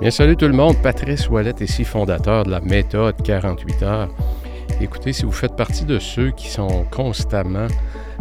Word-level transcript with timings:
Bien, 0.00 0.12
salut 0.12 0.36
tout 0.36 0.46
le 0.46 0.52
monde, 0.52 0.76
Patrice 0.80 1.28
Wallet 1.28 1.56
ici, 1.58 1.82
fondateur 1.82 2.44
de 2.44 2.52
la 2.52 2.60
méthode 2.60 3.16
48 3.20 3.82
heures. 3.82 4.08
Écoutez, 4.80 5.12
si 5.12 5.24
vous 5.24 5.32
faites 5.32 5.56
partie 5.56 5.84
de 5.84 5.98
ceux 5.98 6.30
qui 6.30 6.48
sont 6.48 6.84
constamment 6.84 7.66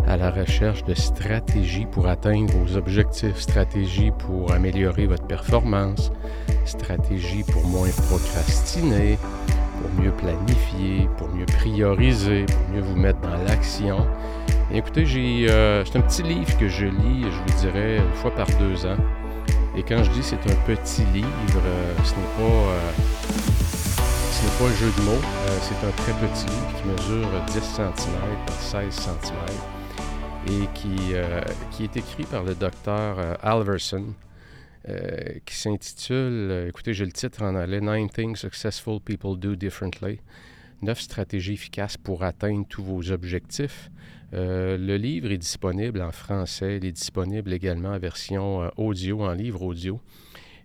à 0.08 0.18
la 0.18 0.32
recherche 0.32 0.84
de 0.86 0.96
stratégies 0.96 1.86
pour 1.86 2.08
atteindre 2.08 2.52
vos 2.55 2.78
objectifs, 2.78 3.38
stratégies 3.38 4.10
pour 4.10 4.51
améliorer 4.51 5.05
votre 5.05 5.28
performance, 5.28 6.12
stratégies 6.65 7.44
pour 7.44 7.63
moins 7.67 7.89
procrastiner, 8.07 9.19
pour 9.79 10.03
mieux 10.03 10.12
planifier, 10.13 11.07
pour 11.17 11.29
mieux 11.29 11.46
prioriser, 11.46 12.47
pour 12.47 12.75
mieux 12.75 12.81
vous 12.81 12.96
mettre 12.96 13.21
dans 13.21 13.37
l'action. 13.47 13.99
Écoutez, 14.73 15.05
j'ai, 15.05 15.46
euh, 15.51 15.85
c'est 15.85 15.99
un 15.99 16.02
petit 16.02 16.23
livre 16.23 16.57
que 16.57 16.67
je 16.67 16.88
lis, 16.88 17.25
je 17.25 17.53
vous 17.53 17.59
dirais, 17.62 17.98
une 17.98 18.16
fois 18.16 18.31
par 18.31 18.48
deux 18.59 18.84
ans. 18.88 18.98
Et 19.77 19.84
quand 19.84 20.04
je 20.04 20.09
dis 20.09 20.23
c'est 20.23 20.36
un 20.38 20.55
petit 20.66 21.04
livre, 21.13 21.62
euh, 21.63 21.95
ce 22.04 22.16
n'est 22.16 22.34
pas, 22.35 22.41
euh, 22.41 22.91
pas 24.58 24.66
un 24.66 24.76
jeu 24.76 24.88
de 24.98 25.02
mots. 25.04 25.12
Euh, 25.12 25.59
c'est 25.62 25.85
un 25.85 25.91
très 25.91 26.13
petit 26.13 26.48
livre 26.48 26.73
qui 26.81 26.88
mesure 26.88 27.30
10 27.45 27.62
cm 27.62 27.85
par 28.48 28.55
16 28.59 28.91
cm 28.91 29.45
et 30.48 30.68
qui, 30.73 31.13
qui 31.70 31.84
est 31.84 31.95
écrit 31.95 32.23
par 32.23 32.44
le 32.44 32.55
docteur 32.55 33.38
Alverson, 33.44 34.16
qui 35.45 35.55
s'intitule, 35.55 36.68
écoutez, 36.70 36.94
j'ai 36.94 37.05
le 37.05 37.12
titre 37.12 37.44
en 37.44 37.54
anglais, 37.54 37.82
Nine 37.82 38.09
Things 38.09 38.38
Successful 38.38 38.99
People 39.02 39.38
Do 39.38 39.55
Differently. 39.55 40.21
Neuf 40.82 41.02
stratégies 41.02 41.54
efficaces 41.54 41.98
pour 41.98 42.23
atteindre 42.23 42.66
tous 42.68 42.82
vos 42.84 43.12
objectifs. 43.12 43.91
Euh, 44.34 44.77
le 44.77 44.98
livre 44.98 45.31
est 45.31 45.38
disponible 45.38 46.02
en 46.02 46.12
français. 46.12 46.77
Il 46.77 46.85
est 46.85 46.91
disponible 46.91 47.54
également 47.54 47.90
en 47.90 47.99
version 47.99 48.63
euh, 48.63 48.70
audio, 48.77 49.23
en 49.23 49.34
livre 49.34 49.62
audio. 49.62 49.99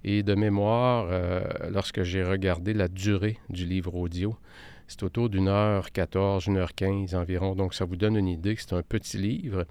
Et 0.05 0.23
de 0.23 0.35
mémoire, 0.35 1.07
euh, 1.11 1.43
lorsque 1.71 2.03
j'ai 2.03 2.25
regardé 2.25 2.75
la 2.75 2.89
durée 2.89 3.39
du 3.49 3.65
livre 3.65 3.95
audio, 3.95 4.37
c'est 4.89 5.03
autour 5.05 5.29
d'une 5.31 5.49
heure 5.49 5.93
14, 5.93 6.47
une 6.47 6.57
heure 6.57 6.75
15 6.75 7.15
environ. 7.15 7.55
Donc, 7.55 7.73
ça 7.73 7.85
vous 7.85 7.97
donne 7.97 8.17
une 8.17 8.29
idée 8.29 8.57
que 8.57 8.63
c'est 8.63 8.75
un 8.75 8.83
petit 8.83 9.19
livre 9.19 9.65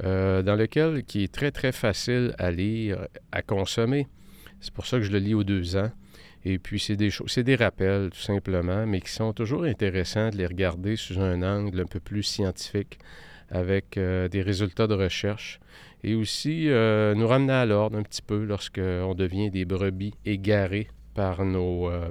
dans 0.00 0.56
lequel 0.56 1.02
qui 1.02 1.24
est 1.24 1.32
très, 1.32 1.50
très 1.50 1.72
facile 1.72 2.32
à 2.38 2.52
lire, 2.52 3.08
à 3.32 3.42
consommer. 3.42 4.06
C'est 4.60 4.72
pour 4.72 4.86
ça 4.86 4.98
que 4.98 5.02
je 5.02 5.10
le 5.10 5.18
lis 5.18 5.34
aux 5.34 5.42
deux 5.42 5.76
ans. 5.76 5.90
Et 6.48 6.58
puis, 6.58 6.80
c'est 6.80 6.96
des 6.96 7.10
c'est 7.26 7.44
des 7.44 7.56
rappels, 7.56 8.08
tout 8.08 8.20
simplement, 8.20 8.86
mais 8.86 9.02
qui 9.02 9.10
sont 9.10 9.34
toujours 9.34 9.64
intéressants 9.64 10.30
de 10.30 10.38
les 10.38 10.46
regarder 10.46 10.96
sous 10.96 11.20
un 11.20 11.42
angle 11.42 11.82
un 11.82 11.84
peu 11.84 12.00
plus 12.00 12.22
scientifique, 12.22 12.98
avec 13.50 13.98
euh, 13.98 14.28
des 14.28 14.40
résultats 14.40 14.86
de 14.86 14.94
recherche. 14.94 15.60
Et 16.02 16.14
aussi 16.14 16.70
euh, 16.70 17.14
nous 17.14 17.28
ramener 17.28 17.52
à 17.52 17.66
l'ordre 17.66 17.98
un 17.98 18.02
petit 18.02 18.22
peu 18.22 18.44
lorsqu'on 18.44 19.14
devient 19.14 19.50
des 19.50 19.66
brebis 19.66 20.14
égarées 20.24 20.88
par 21.12 21.44
nos. 21.44 21.90
Euh, 21.90 22.08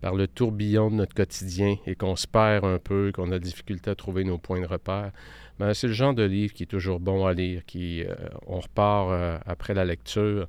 par 0.00 0.16
le 0.16 0.26
tourbillon 0.26 0.90
de 0.90 0.96
notre 0.96 1.14
quotidien 1.14 1.76
et 1.86 1.94
qu'on 1.94 2.16
se 2.16 2.26
perd 2.26 2.64
un 2.64 2.80
peu, 2.80 3.12
qu'on 3.14 3.30
a 3.30 3.38
difficulté 3.38 3.88
à 3.88 3.94
trouver 3.94 4.24
nos 4.24 4.36
points 4.36 4.60
de 4.60 4.66
repère, 4.66 5.12
ben, 5.60 5.74
c'est 5.74 5.86
le 5.86 5.92
genre 5.92 6.12
de 6.12 6.24
livre 6.24 6.52
qui 6.52 6.64
est 6.64 6.66
toujours 6.66 6.98
bon 6.98 7.24
à 7.24 7.32
lire, 7.32 7.64
qui 7.64 8.02
on 8.48 8.58
repart 8.58 9.40
après 9.46 9.74
la 9.74 9.84
lecture 9.84 10.48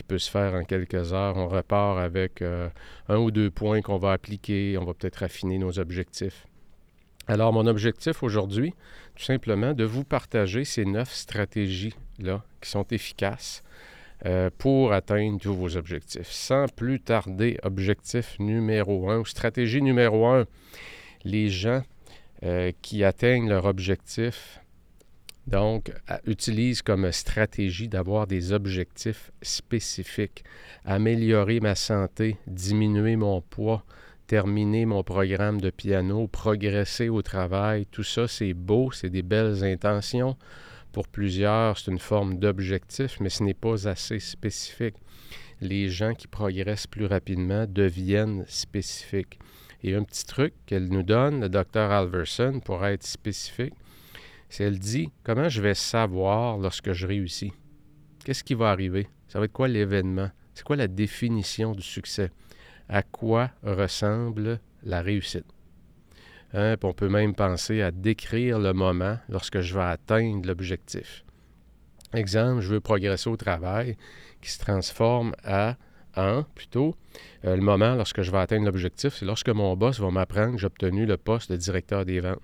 qui 0.00 0.04
peut 0.04 0.18
se 0.18 0.30
faire 0.30 0.54
en 0.54 0.64
quelques 0.64 1.12
heures. 1.12 1.36
On 1.36 1.46
repart 1.46 1.98
avec 1.98 2.40
euh, 2.40 2.70
un 3.08 3.18
ou 3.18 3.30
deux 3.30 3.50
points 3.50 3.82
qu'on 3.82 3.98
va 3.98 4.12
appliquer. 4.12 4.78
On 4.78 4.86
va 4.86 4.94
peut-être 4.94 5.22
affiner 5.22 5.58
nos 5.58 5.78
objectifs. 5.78 6.46
Alors, 7.26 7.52
mon 7.52 7.66
objectif 7.66 8.22
aujourd'hui, 8.22 8.72
tout 9.14 9.24
simplement, 9.24 9.74
de 9.74 9.84
vous 9.84 10.04
partager 10.04 10.64
ces 10.64 10.86
neuf 10.86 11.12
stratégies-là 11.12 12.42
qui 12.62 12.70
sont 12.70 12.86
efficaces 12.90 13.62
euh, 14.24 14.48
pour 14.56 14.94
atteindre 14.94 15.38
tous 15.38 15.54
vos 15.54 15.76
objectifs. 15.76 16.30
Sans 16.30 16.64
plus 16.74 16.98
tarder, 16.98 17.58
objectif 17.62 18.38
numéro 18.38 19.10
un, 19.10 19.18
ou 19.18 19.26
stratégie 19.26 19.82
numéro 19.82 20.26
un, 20.26 20.46
les 21.24 21.50
gens 21.50 21.82
euh, 22.42 22.72
qui 22.80 23.04
atteignent 23.04 23.50
leur 23.50 23.66
objectif 23.66 24.60
donc, 25.50 25.92
utilise 26.26 26.80
comme 26.80 27.10
stratégie 27.10 27.88
d'avoir 27.88 28.26
des 28.26 28.52
objectifs 28.52 29.32
spécifiques. 29.42 30.44
Améliorer 30.84 31.58
ma 31.58 31.74
santé, 31.74 32.36
diminuer 32.46 33.16
mon 33.16 33.40
poids, 33.40 33.84
terminer 34.28 34.86
mon 34.86 35.02
programme 35.02 35.60
de 35.60 35.70
piano, 35.70 36.28
progresser 36.28 37.08
au 37.08 37.20
travail, 37.20 37.86
tout 37.86 38.04
ça, 38.04 38.28
c'est 38.28 38.54
beau, 38.54 38.92
c'est 38.92 39.10
des 39.10 39.22
belles 39.22 39.64
intentions. 39.64 40.36
Pour 40.92 41.08
plusieurs, 41.08 41.76
c'est 41.76 41.90
une 41.90 41.98
forme 41.98 42.38
d'objectif, 42.38 43.18
mais 43.18 43.28
ce 43.28 43.42
n'est 43.42 43.54
pas 43.54 43.88
assez 43.88 44.20
spécifique. 44.20 44.94
Les 45.60 45.88
gens 45.88 46.14
qui 46.14 46.28
progressent 46.28 46.86
plus 46.86 47.06
rapidement 47.06 47.66
deviennent 47.68 48.44
spécifiques. 48.46 49.40
Et 49.82 49.96
un 49.96 50.04
petit 50.04 50.26
truc 50.26 50.54
qu'elle 50.66 50.88
nous 50.88 51.02
donne, 51.02 51.40
le 51.40 51.48
docteur 51.48 51.90
Alverson, 51.90 52.60
pour 52.64 52.86
être 52.86 53.04
spécifique, 53.04 53.74
c'est 54.50 54.64
elle 54.64 54.78
dit 54.78 55.10
comment 55.24 55.48
je 55.48 55.62
vais 55.62 55.74
savoir 55.74 56.58
lorsque 56.58 56.92
je 56.92 57.06
réussis? 57.06 57.52
Qu'est-ce 58.24 58.44
qui 58.44 58.54
va 58.54 58.70
arriver? 58.70 59.08
Ça 59.28 59.38
va 59.38 59.46
être 59.46 59.52
quoi 59.52 59.68
l'événement? 59.68 60.30
C'est 60.52 60.64
quoi 60.64 60.76
la 60.76 60.88
définition 60.88 61.72
du 61.72 61.82
succès? 61.82 62.30
À 62.88 63.02
quoi 63.02 63.50
ressemble 63.62 64.60
la 64.82 65.00
réussite? 65.00 65.46
Hein, 66.52 66.74
on 66.82 66.92
peut 66.92 67.08
même 67.08 67.34
penser 67.34 67.80
à 67.80 67.92
décrire 67.92 68.58
le 68.58 68.72
moment 68.72 69.18
lorsque 69.28 69.60
je 69.60 69.72
vais 69.72 69.84
atteindre 69.84 70.46
l'objectif. 70.46 71.24
Exemple, 72.12 72.60
je 72.60 72.74
veux 72.74 72.80
progresser 72.80 73.30
au 73.30 73.36
travail 73.36 73.96
qui 74.42 74.50
se 74.50 74.58
transforme 74.58 75.32
à 75.44 75.76
un, 76.16 76.44
plutôt, 76.56 76.96
euh, 77.44 77.54
le 77.54 77.62
moment 77.62 77.94
lorsque 77.94 78.22
je 78.22 78.32
vais 78.32 78.38
atteindre 78.38 78.66
l'objectif, 78.66 79.14
c'est 79.14 79.24
lorsque 79.24 79.48
mon 79.48 79.76
boss 79.76 80.00
va 80.00 80.10
m'apprendre 80.10 80.54
que 80.54 80.58
j'ai 80.58 80.66
obtenu 80.66 81.06
le 81.06 81.16
poste 81.16 81.52
de 81.52 81.56
directeur 81.56 82.04
des 82.04 82.18
ventes. 82.18 82.40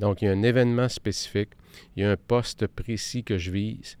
Donc, 0.00 0.22
il 0.22 0.26
y 0.26 0.28
a 0.28 0.32
un 0.32 0.42
événement 0.42 0.88
spécifique, 0.88 1.50
il 1.96 2.02
y 2.02 2.06
a 2.06 2.10
un 2.10 2.16
poste 2.16 2.66
précis 2.66 3.24
que 3.24 3.38
je 3.38 3.50
vise. 3.50 3.96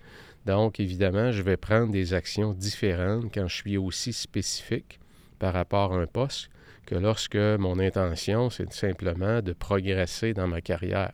Donc, 0.46 0.80
évidemment, 0.80 1.32
je 1.32 1.42
vais 1.42 1.56
prendre 1.56 1.92
des 1.92 2.12
actions 2.12 2.52
différentes 2.52 3.32
quand 3.32 3.48
je 3.48 3.56
suis 3.56 3.76
aussi 3.76 4.12
spécifique 4.12 4.98
par 5.38 5.54
rapport 5.54 5.92
à 5.92 5.96
un 5.96 6.06
poste 6.06 6.50
que 6.86 6.94
lorsque 6.94 7.36
mon 7.36 7.78
intention, 7.78 8.50
c'est 8.50 8.72
simplement 8.72 9.40
de 9.40 9.52
progresser 9.52 10.34
dans 10.34 10.46
ma 10.46 10.60
carrière. 10.60 11.12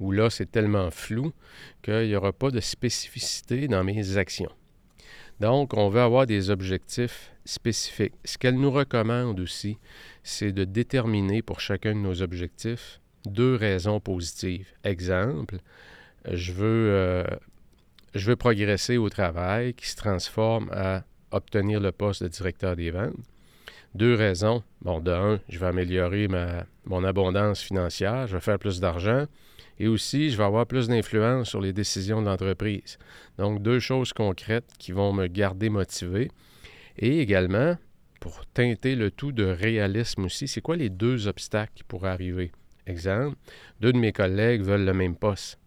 Où 0.00 0.10
là, 0.10 0.28
c'est 0.28 0.50
tellement 0.50 0.90
flou 0.90 1.32
qu'il 1.82 2.08
n'y 2.08 2.16
aura 2.16 2.32
pas 2.32 2.50
de 2.50 2.60
spécificité 2.60 3.68
dans 3.68 3.84
mes 3.84 4.16
actions. 4.16 4.50
Donc, 5.38 5.74
on 5.74 5.88
veut 5.88 6.00
avoir 6.00 6.26
des 6.26 6.50
objectifs 6.50 7.32
spécifiques. 7.44 8.14
Ce 8.24 8.38
qu'elle 8.38 8.58
nous 8.58 8.70
recommande 8.70 9.38
aussi, 9.38 9.78
c'est 10.24 10.52
de 10.52 10.64
déterminer 10.64 11.42
pour 11.42 11.60
chacun 11.60 11.94
de 11.94 12.00
nos 12.00 12.22
objectifs 12.22 13.00
deux 13.26 13.54
raisons 13.54 14.00
positives. 14.00 14.68
Exemple, 14.84 15.58
je 16.30 16.52
veux, 16.52 16.90
euh, 16.90 17.24
je 18.14 18.28
veux 18.28 18.36
progresser 18.36 18.96
au 18.96 19.08
travail 19.08 19.74
qui 19.74 19.88
se 19.88 19.96
transforme 19.96 20.70
à 20.72 21.04
obtenir 21.30 21.80
le 21.80 21.92
poste 21.92 22.22
de 22.22 22.28
directeur 22.28 22.76
des 22.76 22.90
ventes. 22.90 23.16
Deux 23.94 24.14
raisons. 24.14 24.62
Bon, 24.82 25.00
de 25.00 25.10
un, 25.10 25.40
je 25.48 25.58
vais 25.58 25.66
améliorer 25.66 26.28
ma, 26.28 26.66
mon 26.84 27.04
abondance 27.04 27.60
financière, 27.60 28.26
je 28.26 28.34
vais 28.34 28.40
faire 28.40 28.58
plus 28.58 28.80
d'argent 28.80 29.26
et 29.78 29.88
aussi 29.88 30.30
je 30.30 30.36
vais 30.36 30.44
avoir 30.44 30.66
plus 30.66 30.88
d'influence 30.88 31.48
sur 31.48 31.60
les 31.60 31.72
décisions 31.72 32.20
de 32.20 32.26
l'entreprise. 32.26 32.98
Donc, 33.38 33.62
deux 33.62 33.80
choses 33.80 34.12
concrètes 34.12 34.70
qui 34.78 34.92
vont 34.92 35.12
me 35.12 35.26
garder 35.26 35.68
motivé. 35.68 36.30
Et 36.96 37.20
également, 37.20 37.76
pour 38.20 38.46
teinter 38.46 38.94
le 38.94 39.10
tout 39.10 39.32
de 39.32 39.44
réalisme 39.44 40.24
aussi, 40.24 40.48
c'est 40.48 40.60
quoi 40.60 40.76
les 40.76 40.90
deux 40.90 41.26
obstacles 41.26 41.72
qui 41.74 41.84
pourraient 41.84 42.10
arriver? 42.10 42.52
Exemple, 42.86 43.36
deux 43.80 43.92
de 43.92 43.98
mes 43.98 44.12
collègues 44.12 44.62
veulent 44.62 44.84
le 44.84 44.94
même 44.94 45.16
poste. 45.16 45.58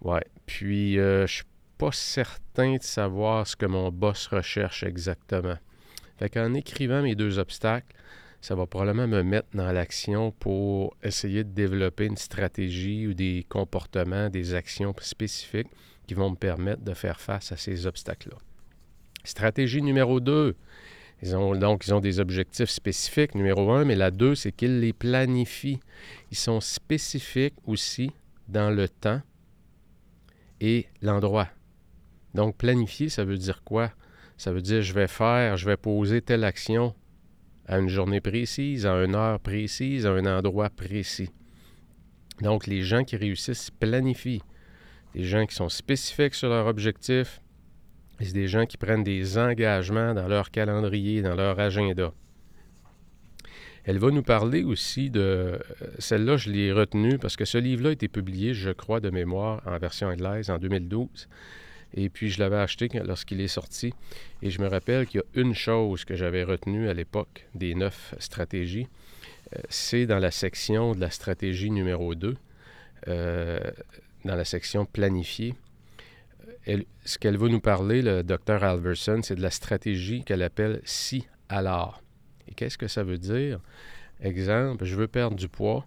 Ouais. 0.00 0.24
Puis, 0.46 0.94
je 0.94 1.00
euh, 1.00 1.26
je 1.26 1.34
suis 1.34 1.44
pas 1.78 1.92
certain 1.92 2.76
de 2.76 2.82
savoir 2.82 3.46
ce 3.46 3.56
que 3.56 3.66
mon 3.66 3.90
boss 3.90 4.26
recherche 4.26 4.82
exactement. 4.82 5.56
Fait 6.18 6.28
qu'en 6.28 6.52
écrivant 6.52 7.02
mes 7.02 7.14
deux 7.14 7.38
obstacles, 7.38 7.96
ça 8.42 8.54
va 8.54 8.66
probablement 8.66 9.06
me 9.06 9.22
mettre 9.22 9.48
dans 9.54 9.70
l'action 9.72 10.32
pour 10.32 10.96
essayer 11.02 11.44
de 11.44 11.50
développer 11.50 12.06
une 12.06 12.16
stratégie 12.16 13.06
ou 13.06 13.14
des 13.14 13.46
comportements, 13.48 14.28
des 14.30 14.54
actions 14.54 14.94
spécifiques 15.00 15.68
qui 16.06 16.14
vont 16.14 16.30
me 16.30 16.36
permettre 16.36 16.82
de 16.82 16.94
faire 16.94 17.20
face 17.20 17.52
à 17.52 17.56
ces 17.56 17.86
obstacles-là. 17.86 18.36
Stratégie 19.24 19.82
numéro 19.82 20.20
2, 20.20 20.56
donc, 21.22 21.86
ils 21.86 21.92
ont 21.92 22.00
des 22.00 22.18
objectifs 22.18 22.70
spécifiques, 22.70 23.34
numéro 23.34 23.70
un, 23.72 23.84
mais 23.84 23.94
la 23.94 24.10
deux, 24.10 24.34
c'est 24.34 24.52
qu'ils 24.52 24.80
les 24.80 24.92
planifient. 24.92 25.80
Ils 26.30 26.36
sont 26.36 26.60
spécifiques 26.60 27.56
aussi 27.66 28.10
dans 28.48 28.70
le 28.70 28.88
temps 28.88 29.20
et 30.60 30.86
l'endroit. 31.02 31.48
Donc, 32.34 32.56
planifier, 32.56 33.08
ça 33.08 33.24
veut 33.24 33.36
dire 33.36 33.62
quoi? 33.64 33.92
Ça 34.38 34.52
veut 34.52 34.62
dire 34.62 34.80
je 34.80 34.94
vais 34.94 35.08
faire, 35.08 35.58
je 35.58 35.66
vais 35.66 35.76
poser 35.76 36.22
telle 36.22 36.44
action 36.44 36.94
à 37.66 37.78
une 37.78 37.88
journée 37.88 38.22
précise, 38.22 38.86
à 38.86 38.94
une 39.04 39.14
heure 39.14 39.40
précise, 39.40 40.06
à 40.06 40.12
un 40.12 40.24
endroit 40.24 40.70
précis. 40.70 41.30
Donc, 42.40 42.66
les 42.66 42.82
gens 42.82 43.04
qui 43.04 43.16
réussissent 43.16 43.70
planifient. 43.70 44.42
Les 45.14 45.24
gens 45.24 45.44
qui 45.44 45.54
sont 45.54 45.68
spécifiques 45.68 46.34
sur 46.34 46.48
leur 46.48 46.66
objectif 46.66 47.42
C'est 48.20 48.34
des 48.34 48.48
gens 48.48 48.66
qui 48.66 48.76
prennent 48.76 49.02
des 49.02 49.38
engagements 49.38 50.14
dans 50.14 50.28
leur 50.28 50.50
calendrier, 50.50 51.22
dans 51.22 51.34
leur 51.34 51.58
agenda. 51.58 52.12
Elle 53.84 53.98
va 53.98 54.10
nous 54.10 54.22
parler 54.22 54.62
aussi 54.62 55.08
de... 55.08 55.20
Euh, 55.20 55.58
celle-là, 55.98 56.36
je 56.36 56.50
l'ai 56.50 56.70
retenue 56.70 57.18
parce 57.18 57.36
que 57.36 57.46
ce 57.46 57.56
livre-là 57.56 57.88
a 57.88 57.92
été 57.92 58.08
publié, 58.08 58.52
je 58.52 58.70
crois, 58.70 59.00
de 59.00 59.08
mémoire 59.08 59.62
en 59.66 59.78
version 59.78 60.08
anglaise 60.08 60.50
en 60.50 60.58
2012. 60.58 61.28
Et 61.94 62.10
puis, 62.10 62.30
je 62.30 62.38
l'avais 62.40 62.58
acheté 62.58 62.88
lorsqu'il 63.04 63.40
est 63.40 63.48
sorti. 63.48 63.94
Et 64.42 64.50
je 64.50 64.60
me 64.60 64.68
rappelle 64.68 65.06
qu'il 65.06 65.20
y 65.20 65.22
a 65.22 65.40
une 65.40 65.54
chose 65.54 66.04
que 66.04 66.14
j'avais 66.14 66.44
retenue 66.44 66.88
à 66.88 66.94
l'époque 66.94 67.46
des 67.54 67.74
neuf 67.74 68.14
stratégies. 68.18 68.86
Euh, 69.56 69.60
c'est 69.70 70.06
dans 70.06 70.18
la 70.18 70.30
section 70.30 70.94
de 70.94 71.00
la 71.00 71.10
stratégie 71.10 71.70
numéro 71.70 72.14
2, 72.14 72.36
euh, 73.08 73.60
dans 74.26 74.36
la 74.36 74.44
section 74.44 74.84
planifiée. 74.84 75.54
Ce 77.04 77.18
qu'elle 77.18 77.38
veut 77.38 77.48
nous 77.48 77.60
parler, 77.60 78.02
le 78.02 78.22
docteur 78.22 78.62
Alverson, 78.62 79.20
c'est 79.22 79.34
de 79.34 79.42
la 79.42 79.50
stratégie 79.50 80.24
qu'elle 80.24 80.42
appelle 80.42 80.80
si 80.84 81.26
alors. 81.48 82.02
Et 82.48 82.54
qu'est-ce 82.54 82.78
que 82.78 82.88
ça 82.88 83.02
veut 83.02 83.18
dire? 83.18 83.60
Exemple, 84.20 84.84
je 84.84 84.94
veux 84.94 85.08
perdre 85.08 85.36
du 85.36 85.48
poids 85.48 85.86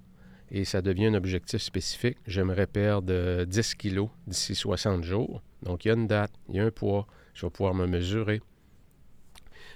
et 0.50 0.66
ça 0.66 0.82
devient 0.82 1.08
un 1.08 1.14
objectif 1.14 1.62
spécifique. 1.62 2.18
J'aimerais 2.26 2.68
perdre 2.68 3.44
10 3.46 3.58
euh, 3.58 3.76
kilos 3.78 4.10
d'ici 4.28 4.56
60 4.56 5.04
jours. 5.04 5.42
Donc, 5.62 5.86
il 5.86 5.90
y 5.90 5.92
a 5.92 5.94
une 5.94 6.08
date, 6.08 6.32
il 6.50 6.56
y 6.56 6.60
a 6.60 6.66
un 6.66 6.72
poids, 6.72 7.08
je 7.34 7.46
vais 7.46 7.50
pouvoir 7.52 7.74
me 7.74 7.88
mesurer. 7.88 8.42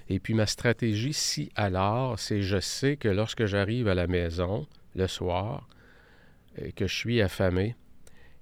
Et 0.08 0.20
puis, 0.20 0.34
ma 0.34 0.46
stratégie, 0.46 1.12
si 1.12 1.50
alors, 1.54 2.18
c'est 2.18 2.42
je 2.42 2.60
sais 2.60 2.96
que 2.96 3.08
lorsque 3.08 3.44
j'arrive 3.46 3.88
à 3.88 3.94
la 3.94 4.06
maison 4.06 4.66
le 4.94 5.06
soir, 5.06 5.68
et 6.60 6.72
que 6.72 6.86
je 6.86 6.94
suis 6.94 7.20
affamé 7.20 7.76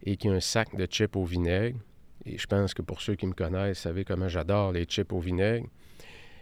et 0.03 0.17
qu'il 0.17 0.31
y 0.31 0.33
a 0.33 0.37
un 0.37 0.41
sac 0.41 0.75
de 0.77 0.87
chips 0.87 1.17
au 1.17 1.25
vinaigre, 1.25 1.79
et 2.27 2.39
je 2.39 2.47
pense 2.47 2.75
que 2.75 2.83
pour 2.83 3.01
ceux 3.01 3.15
qui 3.15 3.27
me 3.27 3.33
connaissent, 3.33 3.79
savez 3.79 4.05
comment 4.05 4.29
j'adore 4.29 4.73
les 4.73 4.85
chips 4.85 5.13
au 5.13 5.21
vinaigre, 5.21 5.69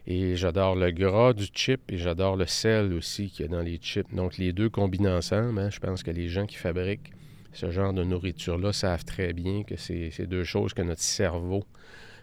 et 0.06 0.36
j'adore 0.36 0.76
le 0.76 0.90
gras 0.90 1.32
du 1.32 1.46
chip 1.52 1.80
et 1.90 1.96
j'adore 1.96 2.36
le 2.36 2.46
sel 2.46 2.92
aussi 2.92 3.30
qu'il 3.30 3.46
y 3.46 3.48
a 3.48 3.50
dans 3.50 3.62
les 3.62 3.78
chips. 3.78 4.12
Donc 4.14 4.36
les 4.36 4.52
deux 4.52 4.68
combinés 4.68 5.08
ensemble, 5.08 5.58
hein, 5.58 5.70
je 5.70 5.80
pense 5.80 6.02
que 6.02 6.10
les 6.10 6.28
gens 6.28 6.46
qui 6.46 6.56
fabriquent 6.56 7.12
ce 7.52 7.70
genre 7.70 7.92
de 7.92 8.04
nourriture-là 8.04 8.72
savent 8.72 9.04
très 9.04 9.32
bien 9.32 9.62
que 9.62 9.76
c'est 9.76 10.26
deux 10.26 10.44
choses 10.44 10.74
que 10.74 10.82
notre 10.82 11.00
cerveau, 11.00 11.64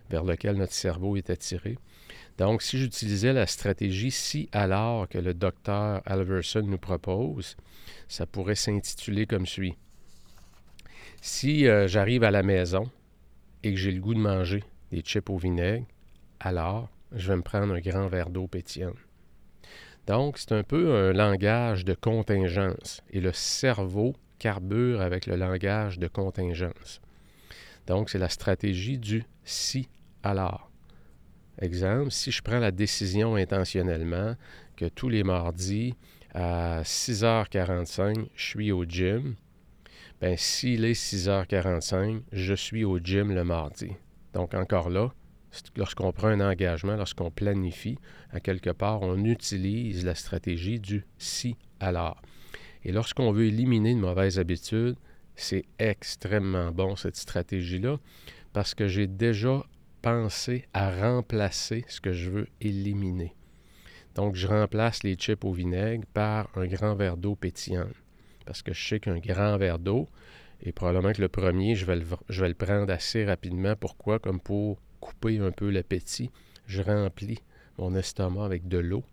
vers 0.10 0.24
lequel 0.24 0.58
notre 0.58 0.74
cerveau 0.74 1.16
est 1.16 1.30
attiré. 1.30 1.78
Donc 2.38 2.62
si 2.62 2.78
j'utilisais 2.78 3.34
la 3.34 3.48
stratégie 3.48 4.12
si 4.12 4.50
alors 4.52 5.08
que 5.08 5.18
le 5.18 5.34
docteur 5.34 6.02
Alverson 6.06 6.64
nous 6.64 6.78
propose, 6.78 7.56
ça 8.08 8.26
pourrait 8.26 8.56
s'intituler 8.56 9.26
comme 9.26 9.46
suit. 9.46 9.76
Si 11.22 11.68
euh, 11.68 11.88
j'arrive 11.88 12.24
à 12.24 12.32
la 12.32 12.44
maison 12.44 12.90
et 13.64 13.72
que 13.72 13.80
j'ai 13.80 13.92
le 13.92 14.02
goût 14.02 14.14
de 14.14 14.20
manger 14.20 14.64
des 14.92 15.02
chips 15.02 15.30
au 15.30 15.38
vinaigre, 15.38 15.86
alors 16.40 16.90
je 17.14 17.28
vais 17.28 17.36
me 17.36 17.42
prendre 17.42 17.74
un 17.74 17.80
grand 17.80 18.08
verre 18.08 18.30
d'eau 18.30 18.48
pétillante. 18.48 18.98
Donc, 20.08 20.38
c'est 20.38 20.54
un 20.54 20.64
peu 20.64 20.96
un 20.96 21.14
langage 21.14 21.86
de 21.86 21.94
contingence 21.94 23.02
et 23.12 23.22
le 23.22 23.32
cerveau 23.34 24.16
carbure 24.40 25.02
avec 25.02 25.28
le 25.28 25.36
langage 25.36 26.00
de 26.00 26.08
contingence. 26.08 27.02
Donc, 27.88 28.10
c'est 28.10 28.18
la 28.18 28.30
stratégie 28.30 28.98
du 28.98 29.24
si 29.44 29.88
alors. 30.24 30.72
Exemple, 31.60 32.12
si 32.12 32.32
je 32.32 32.42
prends 32.42 32.60
la 32.60 32.72
décision 32.72 33.36
intentionnellement 33.36 34.36
que 34.76 34.86
tous 34.86 35.10
les 35.10 35.24
mardis 35.24 35.94
à 36.34 36.82
6h45, 36.82 38.30
je 38.34 38.44
suis 38.44 38.72
au 38.72 38.84
gym, 38.86 39.36
bien, 40.22 40.36
s'il 40.38 40.86
est 40.86 40.94
6h45, 40.94 42.22
je 42.32 42.54
suis 42.54 42.84
au 42.84 43.00
gym 43.00 43.32
le 43.32 43.44
mardi. 43.44 43.92
Donc, 44.34 44.54
encore 44.54 44.90
là, 44.90 45.12
lorsqu'on 45.76 46.12
prend 46.12 46.28
un 46.28 46.40
engagement, 46.40 46.96
lorsqu'on 46.96 47.32
planifie, 47.32 47.98
à 48.32 48.40
quelque 48.40 48.70
part, 48.70 49.02
on 49.02 49.24
utilise 49.26 50.06
la 50.06 50.16
stratégie 50.16 50.80
du 50.80 51.06
si 51.18 51.56
alors. 51.80 52.22
Et 52.84 52.92
lorsqu'on 52.92 53.32
veut 53.32 53.46
éliminer 53.46 53.92
une 53.92 54.00
mauvaise 54.00 54.40
habitude, 54.40 54.96
c'est 55.36 55.66
extrêmement 55.80 56.72
bon 56.72 56.96
cette 56.96 57.16
stratégie-là 57.16 57.98
parce 58.54 58.76
que 58.76 58.88
j'ai 58.88 59.08
déjà 59.08 59.64
pensé 60.02 60.66
à 60.74 60.92
remplacer 60.92 61.84
ce 61.88 62.02
que 62.02 62.14
je 62.14 62.30
veux 62.30 62.48
éliminer. 62.60 63.36
Donc, 64.16 64.36
je 64.36 64.48
remplace 64.48 65.04
les 65.04 65.16
chips 65.16 65.46
au 65.46 65.54
vinaigre 65.54 66.06
par 66.14 66.50
un 66.56 66.68
grand 66.68 66.96
verre 66.96 67.18
d'eau 67.18 67.36
pétillante. 67.36 67.96
Parce 68.46 68.62
que 68.62 68.74
je 68.74 68.88
sais 68.88 69.00
qu'un 69.00 69.20
grand 69.20 69.58
verre 69.58 69.80
d'eau, 69.80 70.08
et 70.64 70.72
probablement 70.72 71.14
que 71.14 71.22
le 71.22 71.28
premier, 71.28 71.76
je 71.76 71.86
vais 71.86 71.96
le, 71.96 72.54
prendre 72.54 72.92
assez 72.92 73.26
rapidement. 73.26 73.76
Pourquoi? 73.76 74.20
Comme 74.20 74.40
pour 74.40 74.80
couper 75.00 75.40
un 75.40 75.52
peu 75.52 75.70
l'appétit, 75.70 76.30
je 76.68 76.82
remplis 76.82 77.40
mon 77.78 77.96
estomac 77.96 78.46
avec 78.46 78.68
de 78.68 78.78
l'eau. 78.78 79.04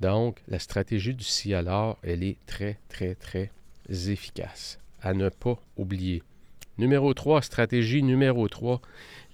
Donc, 0.00 0.42
la 0.48 0.58
stratégie 0.58 1.14
du 1.14 1.24
si 1.24 1.52
alors, 1.54 1.98
elle 2.02 2.22
est 2.22 2.38
très, 2.46 2.78
très, 2.88 3.14
très 3.14 3.50
efficace. 3.88 4.78
À 5.02 5.12
ne 5.12 5.28
pas 5.28 5.58
oublier. 5.76 6.22
Numéro 6.78 7.12
3, 7.12 7.42
stratégie 7.42 8.02
numéro 8.02 8.48
3, 8.48 8.80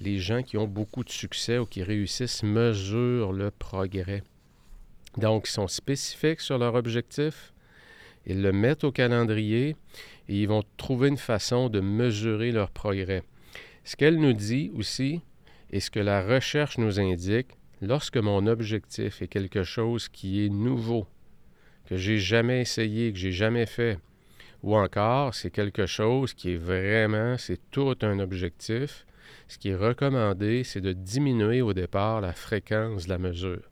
les 0.00 0.19
gens 0.19 0.42
qui 0.42 0.56
ont 0.56 0.66
beaucoup 0.66 1.04
de 1.04 1.10
succès 1.10 1.58
ou 1.58 1.66
qui 1.66 1.82
réussissent 1.82 2.42
mesurent 2.42 3.32
le 3.32 3.50
progrès. 3.50 4.22
Donc, 5.19 5.46
ils 5.46 5.52
sont 5.52 5.69
spécifiques 5.69 6.40
sur 6.40 6.58
leur 6.58 6.75
objectif, 6.75 7.52
ils 8.26 8.43
le 8.43 8.53
mettent 8.53 8.85
au 8.85 8.93
calendrier 8.93 9.76
et 10.29 10.43
ils 10.43 10.49
vont 10.49 10.62
trouver 10.76 11.09
une 11.09 11.17
façon 11.17 11.69
de 11.69 11.81
mesurer 11.81 12.53
leur 12.53 12.71
progrès. 12.71 13.23
Ce 13.85 13.97
qu'elle 13.97 14.19
nous 14.19 14.32
dit 14.32 14.71
aussi, 14.75 15.21
et 15.71 15.81
ce 15.81 15.91
que 15.91 16.00
la 16.00 16.25
recherche 16.25 16.79
nous 16.79 17.00
indique, 17.00 17.49
lorsque 17.82 18.17
mon 18.17 18.47
objectif 18.47 19.21
est 19.21 19.29
quelque 19.29 19.62
chose 19.62 20.09
qui 20.09 20.44
est 20.44 20.49
nouveau, 20.49 21.06
que 21.87 21.97
j'ai 21.97 22.19
jamais 22.19 22.62
essayé, 22.62 23.12
que 23.12 23.19
j'ai 23.19 23.32
jamais 23.32 23.67
fait, 23.67 23.99
ou 24.62 24.75
encore 24.77 25.35
c'est 25.35 25.50
quelque 25.50 25.85
chose 25.85 26.32
qui 26.32 26.53
est 26.53 26.56
vraiment, 26.56 27.37
c'est 27.37 27.61
tout 27.70 27.97
un 28.00 28.19
objectif, 28.19 29.05
ce 29.49 29.59
qui 29.59 29.69
est 29.69 29.77
recommandé, 29.77 30.65
c'est 30.65 30.81
de 30.81 30.93
diminuer 30.93 31.61
au 31.61 31.75
départ 31.75 32.20
la 32.20 32.32
fréquence 32.32 33.05
de 33.05 33.11
la 33.11 33.19
mesure. 33.19 33.69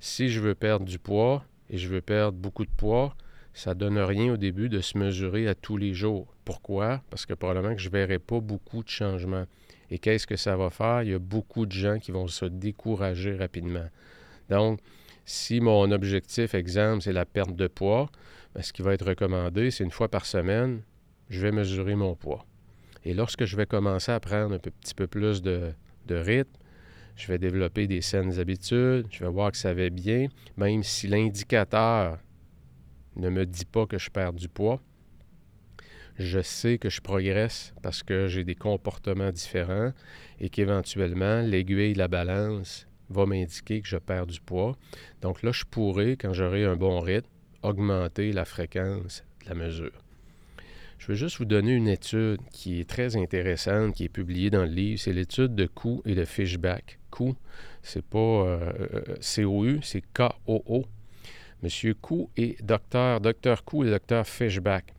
Si 0.00 0.28
je 0.28 0.40
veux 0.40 0.54
perdre 0.54 0.84
du 0.84 0.98
poids 0.98 1.44
et 1.68 1.78
je 1.78 1.88
veux 1.88 2.00
perdre 2.00 2.36
beaucoup 2.36 2.64
de 2.64 2.70
poids, 2.76 3.14
ça 3.52 3.74
donne 3.74 3.98
rien 3.98 4.32
au 4.32 4.36
début 4.36 4.68
de 4.68 4.80
se 4.80 4.96
mesurer 4.96 5.48
à 5.48 5.54
tous 5.54 5.76
les 5.76 5.92
jours. 5.92 6.34
Pourquoi? 6.44 7.02
Parce 7.10 7.26
que 7.26 7.34
probablement 7.34 7.74
que 7.74 7.80
je 7.80 7.88
ne 7.88 7.92
verrai 7.92 8.18
pas 8.18 8.40
beaucoup 8.40 8.82
de 8.82 8.88
changements. 8.88 9.44
Et 9.90 9.98
qu'est-ce 9.98 10.26
que 10.26 10.36
ça 10.36 10.56
va 10.56 10.70
faire? 10.70 11.02
Il 11.02 11.10
y 11.10 11.14
a 11.14 11.18
beaucoup 11.18 11.66
de 11.66 11.72
gens 11.72 11.98
qui 11.98 12.12
vont 12.12 12.28
se 12.28 12.44
décourager 12.44 13.36
rapidement. 13.36 13.88
Donc, 14.48 14.80
si 15.24 15.60
mon 15.60 15.90
objectif, 15.90 16.54
exemple, 16.54 17.02
c'est 17.02 17.12
la 17.12 17.24
perte 17.24 17.54
de 17.54 17.66
poids, 17.66 18.08
bien, 18.54 18.62
ce 18.62 18.72
qui 18.72 18.82
va 18.82 18.94
être 18.94 19.06
recommandé, 19.06 19.70
c'est 19.70 19.84
une 19.84 19.90
fois 19.90 20.08
par 20.08 20.26
semaine, 20.26 20.82
je 21.28 21.40
vais 21.40 21.52
mesurer 21.52 21.94
mon 21.94 22.14
poids. 22.14 22.46
Et 23.04 23.14
lorsque 23.14 23.44
je 23.44 23.56
vais 23.56 23.66
commencer 23.66 24.12
à 24.12 24.20
prendre 24.20 24.54
un 24.54 24.58
petit 24.58 24.94
peu 24.94 25.06
plus 25.06 25.42
de 25.42 25.74
rythme, 26.08 26.50
je 27.16 27.26
vais 27.26 27.38
développer 27.38 27.86
des 27.86 28.00
saines 28.00 28.38
habitudes, 28.38 29.06
je 29.10 29.24
vais 29.24 29.30
voir 29.30 29.52
que 29.52 29.58
ça 29.58 29.74
va 29.74 29.90
bien, 29.90 30.28
même 30.56 30.82
si 30.82 31.06
l'indicateur 31.06 32.18
ne 33.20 33.30
me 33.30 33.46
dit 33.46 33.64
pas 33.64 33.86
que 33.86 33.98
je 33.98 34.10
perds 34.10 34.32
du 34.32 34.48
poids, 34.48 34.80
je 36.18 36.40
sais 36.40 36.78
que 36.78 36.90
je 36.90 37.00
progresse 37.00 37.72
parce 37.82 38.02
que 38.02 38.26
j'ai 38.28 38.44
des 38.44 38.54
comportements 38.54 39.30
différents 39.30 39.92
et 40.38 40.50
qu'éventuellement, 40.50 41.40
l'aiguille, 41.40 41.94
la 41.94 42.08
balance 42.08 42.86
va 43.08 43.26
m'indiquer 43.26 43.80
que 43.80 43.88
je 43.88 43.96
perds 43.96 44.26
du 44.26 44.40
poids. 44.40 44.76
Donc 45.22 45.42
là, 45.42 45.52
je 45.52 45.64
pourrais, 45.64 46.16
quand 46.16 46.32
j'aurai 46.32 46.64
un 46.64 46.76
bon 46.76 47.00
rythme, 47.00 47.28
augmenter 47.62 48.32
la 48.32 48.44
fréquence 48.44 49.24
de 49.44 49.48
la 49.48 49.54
mesure. 49.54 49.92
Je 50.98 51.06
veux 51.06 51.14
juste 51.14 51.38
vous 51.38 51.46
donner 51.46 51.72
une 51.72 51.88
étude 51.88 52.40
qui 52.52 52.80
est 52.80 52.88
très 52.88 53.16
intéressante, 53.16 53.94
qui 53.94 54.04
est 54.04 54.10
publiée 54.10 54.50
dans 54.50 54.64
le 54.64 54.70
livre. 54.70 55.00
C'est 55.00 55.14
l'étude 55.14 55.54
de 55.54 55.66
coût 55.66 56.02
et 56.04 56.14
de 56.14 56.26
Fishback. 56.26 56.98
Coût, 57.10 57.34
c'est 57.82 58.04
pas 58.04 58.18
euh, 58.18 58.72
euh, 58.92 59.16
COU, 59.20 59.80
c'est 59.82 60.02
K-O-O. 60.12 60.84
Monsieur 61.62 61.94
Coût 61.94 62.30
et 62.36 62.56
docteur, 62.62 63.20
docteur 63.20 63.62
et 63.72 63.90
docteur 63.90 64.26
Fishback. 64.26 64.94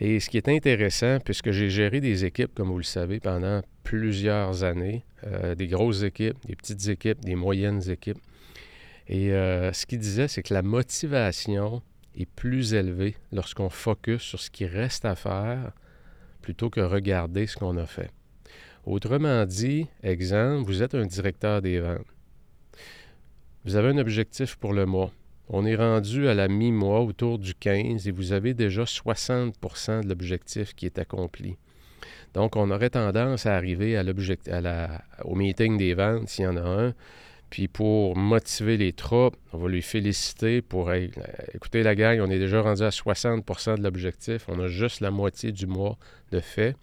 Et 0.00 0.20
ce 0.20 0.30
qui 0.30 0.36
est 0.36 0.48
intéressant, 0.48 1.18
puisque 1.24 1.50
j'ai 1.50 1.70
géré 1.70 2.00
des 2.00 2.24
équipes, 2.24 2.54
comme 2.54 2.68
vous 2.68 2.78
le 2.78 2.84
savez, 2.84 3.18
pendant 3.18 3.62
plusieurs 3.82 4.62
années, 4.62 5.04
euh, 5.24 5.54
des 5.54 5.66
grosses 5.66 6.02
équipes, 6.02 6.36
des 6.46 6.54
petites 6.54 6.88
équipes, 6.88 7.20
des 7.24 7.34
moyennes 7.34 7.82
équipes. 7.90 8.18
Et 9.08 9.32
euh, 9.32 9.72
ce 9.72 9.86
qu'il 9.86 9.98
disait, 9.98 10.28
c'est 10.28 10.42
que 10.42 10.54
la 10.54 10.62
motivation 10.62 11.82
est 12.16 12.26
plus 12.26 12.74
élevée 12.74 13.16
lorsqu'on 13.32 13.70
focus 13.70 14.22
sur 14.22 14.40
ce 14.40 14.50
qui 14.50 14.66
reste 14.66 15.04
à 15.04 15.16
faire 15.16 15.72
plutôt 16.42 16.70
que 16.70 16.80
regarder 16.80 17.46
ce 17.46 17.56
qu'on 17.56 17.76
a 17.76 17.86
fait. 17.86 18.10
Autrement 18.84 19.44
dit, 19.46 19.86
exemple, 20.02 20.64
vous 20.64 20.82
êtes 20.82 20.94
un 20.94 21.06
directeur 21.06 21.60
des 21.60 21.80
ventes. 21.80 22.06
Vous 23.68 23.76
avez 23.76 23.90
un 23.90 23.98
objectif 23.98 24.56
pour 24.56 24.72
le 24.72 24.86
mois. 24.86 25.12
On 25.50 25.66
est 25.66 25.76
rendu 25.76 26.26
à 26.26 26.32
la 26.32 26.48
mi-mois, 26.48 27.02
autour 27.02 27.38
du 27.38 27.54
15, 27.54 28.08
et 28.08 28.10
vous 28.12 28.32
avez 28.32 28.54
déjà 28.54 28.84
60% 28.84 30.04
de 30.04 30.08
l'objectif 30.08 30.72
qui 30.74 30.86
est 30.86 30.98
accompli. 30.98 31.58
Donc, 32.32 32.56
on 32.56 32.70
aurait 32.70 32.88
tendance 32.88 33.44
à 33.44 33.54
arriver 33.54 33.98
à 33.98 34.04
au 35.22 35.34
meeting 35.34 35.76
des 35.76 35.92
ventes, 35.92 36.30
s'il 36.30 36.46
y 36.46 36.48
en 36.48 36.56
a 36.56 36.62
un, 36.62 36.94
puis 37.50 37.68
pour 37.68 38.16
motiver 38.16 38.78
les 38.78 38.94
troupes, 38.94 39.36
on 39.52 39.58
va 39.58 39.68
lui 39.68 39.82
féliciter 39.82 40.62
pour 40.62 40.90
écouter 41.52 41.82
la 41.82 41.94
gang, 41.94 42.20
on 42.22 42.30
est 42.30 42.38
déjà 42.38 42.62
rendu 42.62 42.84
à 42.84 42.88
60% 42.88 43.76
de 43.76 43.82
l'objectif, 43.82 44.46
on 44.48 44.58
a 44.60 44.68
juste 44.68 45.02
la 45.02 45.10
moitié 45.10 45.52
du 45.52 45.66
mois 45.66 45.98
de 46.32 46.40
fait. 46.40 46.74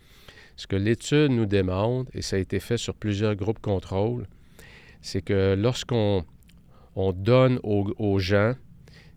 Ce 0.56 0.68
que 0.68 0.76
l'étude 0.76 1.32
nous 1.32 1.48
demande, 1.48 2.08
et 2.14 2.22
ça 2.22 2.36
a 2.36 2.40
été 2.40 2.60
fait 2.60 2.78
sur 2.78 2.94
plusieurs 2.94 3.34
groupes 3.34 3.60
contrôle, 3.60 4.28
c'est 5.02 5.24
que 5.24 5.56
lorsqu'on 5.56 6.24
on 6.96 7.12
donne 7.12 7.60
aux, 7.64 8.20
gens 8.20 8.56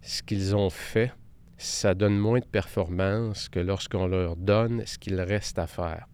ce 0.03 0.23
qu'ils 0.23 0.57
ont 0.57 0.71
fait, 0.71 1.13
ça 1.57 1.95
donne 1.95 2.17
moins 2.17 2.41
de 2.41 2.47
performance 2.47 3.49
que 3.49 3.61
lorsqu'on 3.61 4.07
leur 4.07 4.37
donne 4.37 4.83
ce 4.87 4.99
qu'il 4.99 5.21
reste 5.21 5.59
à 5.59 5.67
faire. 5.67 6.07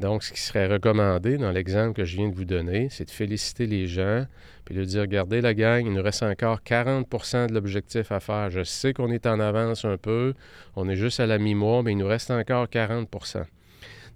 Donc, 0.00 0.22
ce 0.22 0.32
qui 0.32 0.40
serait 0.40 0.66
recommandé 0.66 1.36
dans 1.36 1.50
l'exemple 1.50 1.92
que 1.92 2.04
je 2.04 2.16
viens 2.16 2.30
de 2.30 2.34
vous 2.34 2.46
donner, 2.46 2.88
c'est 2.90 3.04
de 3.04 3.10
féliciter 3.10 3.66
les 3.66 3.86
gens, 3.86 4.24
puis 4.64 4.74
de 4.74 4.82
dire, 4.82 5.02
regardez 5.02 5.42
la 5.42 5.52
gang, 5.52 5.84
il 5.84 5.92
nous 5.92 6.02
reste 6.02 6.22
encore 6.22 6.60
40% 6.60 7.48
de 7.48 7.54
l'objectif 7.54 8.10
à 8.10 8.18
faire. 8.18 8.48
Je 8.48 8.64
sais 8.64 8.94
qu'on 8.94 9.10
est 9.10 9.26
en 9.26 9.38
avance 9.40 9.84
un 9.84 9.98
peu, 9.98 10.32
on 10.74 10.88
est 10.88 10.96
juste 10.96 11.20
à 11.20 11.26
la 11.26 11.38
mi-mois, 11.38 11.82
mais 11.82 11.92
il 11.92 11.98
nous 11.98 12.06
reste 12.06 12.30
encore 12.30 12.66
40% 12.66 13.44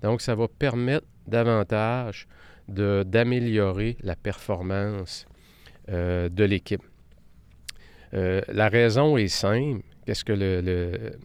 Donc, 0.02 0.22
ça 0.22 0.34
va 0.34 0.48
permettre 0.48 1.06
davantage 1.26 2.28
d'améliorer 2.66 3.98
la 4.00 4.16
performance 4.16 5.26
euh, 5.88 6.28
de 6.28 6.44
l'équipe. 6.44 6.82
Euh, 8.14 8.40
la 8.48 8.68
raison 8.68 9.16
est 9.16 9.28
simple. 9.28 9.82
Qu'est-ce 10.06 10.24
que, 10.24 10.32
le, 10.32 11.18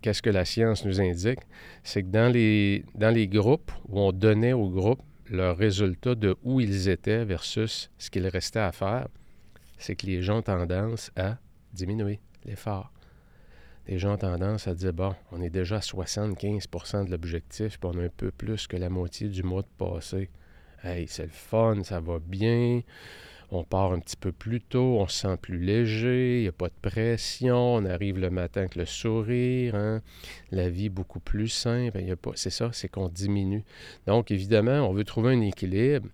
qu'est-ce 0.00 0.22
que 0.22 0.30
la 0.30 0.44
science 0.44 0.84
nous 0.84 1.00
indique? 1.00 1.40
C'est 1.82 2.02
que 2.02 2.08
dans 2.08 2.32
les, 2.32 2.84
dans 2.94 3.10
les 3.10 3.28
groupes 3.28 3.72
où 3.88 4.00
on 4.00 4.12
donnait 4.12 4.52
aux 4.52 4.68
groupes 4.68 5.02
leurs 5.28 5.56
résultats 5.56 6.14
de 6.14 6.36
où 6.42 6.60
ils 6.60 6.88
étaient 6.88 7.24
versus 7.24 7.90
ce 7.98 8.10
qu'il 8.10 8.26
restait 8.26 8.60
à 8.60 8.72
faire, 8.72 9.08
c'est 9.78 9.96
que 9.96 10.06
les 10.06 10.22
gens 10.22 10.38
ont 10.38 10.42
tendance 10.42 11.10
à 11.16 11.38
diminuer 11.72 12.20
l'effort. 12.44 12.92
Les 13.88 13.98
gens 13.98 14.14
ont 14.14 14.18
tendance 14.18 14.66
à 14.66 14.74
dire, 14.74 14.92
bon, 14.92 15.14
on 15.30 15.40
est 15.40 15.50
déjà 15.50 15.76
à 15.76 15.80
75% 15.80 17.06
de 17.06 17.10
l'objectif, 17.10 17.78
puis 17.78 17.90
on 17.92 17.98
a 17.98 18.04
un 18.04 18.08
peu 18.08 18.30
plus 18.30 18.66
que 18.66 18.76
la 18.76 18.88
moitié 18.88 19.28
du 19.28 19.42
mois 19.42 19.62
de 19.62 19.68
passé. 19.78 20.30
Hey, 20.82 21.06
c'est 21.08 21.24
le 21.24 21.30
fun, 21.30 21.82
ça 21.84 22.00
va 22.00 22.18
bien. 22.18 22.82
On 23.50 23.62
part 23.62 23.92
un 23.92 24.00
petit 24.00 24.16
peu 24.16 24.32
plus 24.32 24.60
tôt, 24.60 24.98
on 24.98 25.06
se 25.06 25.20
sent 25.20 25.36
plus 25.40 25.58
léger, 25.58 26.38
il 26.38 26.42
n'y 26.42 26.48
a 26.48 26.52
pas 26.52 26.68
de 26.68 26.74
pression, 26.82 27.76
on 27.76 27.84
arrive 27.84 28.18
le 28.18 28.28
matin 28.28 28.62
avec 28.62 28.74
le 28.74 28.86
sourire, 28.86 29.76
hein. 29.76 30.02
la 30.50 30.68
vie 30.68 30.88
beaucoup 30.88 31.20
plus 31.20 31.48
simple. 31.48 32.02
c'est 32.34 32.50
ça, 32.50 32.70
c'est 32.72 32.88
qu'on 32.88 33.08
diminue. 33.08 33.64
Donc, 34.06 34.32
évidemment, 34.32 34.88
on 34.88 34.92
veut 34.92 35.04
trouver 35.04 35.34
un 35.34 35.40
équilibre 35.40 36.08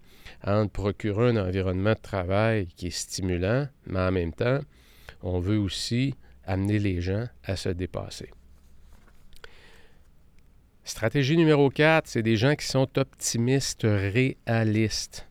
entre 0.45 0.73
procurer 0.73 1.31
un 1.31 1.37
environnement 1.37 1.93
de 1.93 2.01
travail 2.03 2.67
qui 2.77 2.89
est 2.89 2.91
stimulant, 2.91 3.67
mais 3.87 4.01
en 4.01 4.13
même 4.13 4.33
temps, 4.33 4.61
on 5.23 5.41
veut 5.41 5.59
aussi 5.59 6.15
amener 6.45 6.79
les 6.79 7.01
gens 7.01 7.27
à 7.45 7.57
se 7.57 7.69
dépasser. 7.69 8.31
Stratégie 10.85 11.37
numéro 11.37 11.71
4, 11.71 12.09
c'est 12.09 12.23
des 12.23 12.37
gens 12.37 12.57
qui 12.57 12.67
sont 12.67 12.99
optimistes 12.99 13.87
réalistes. 13.87 15.29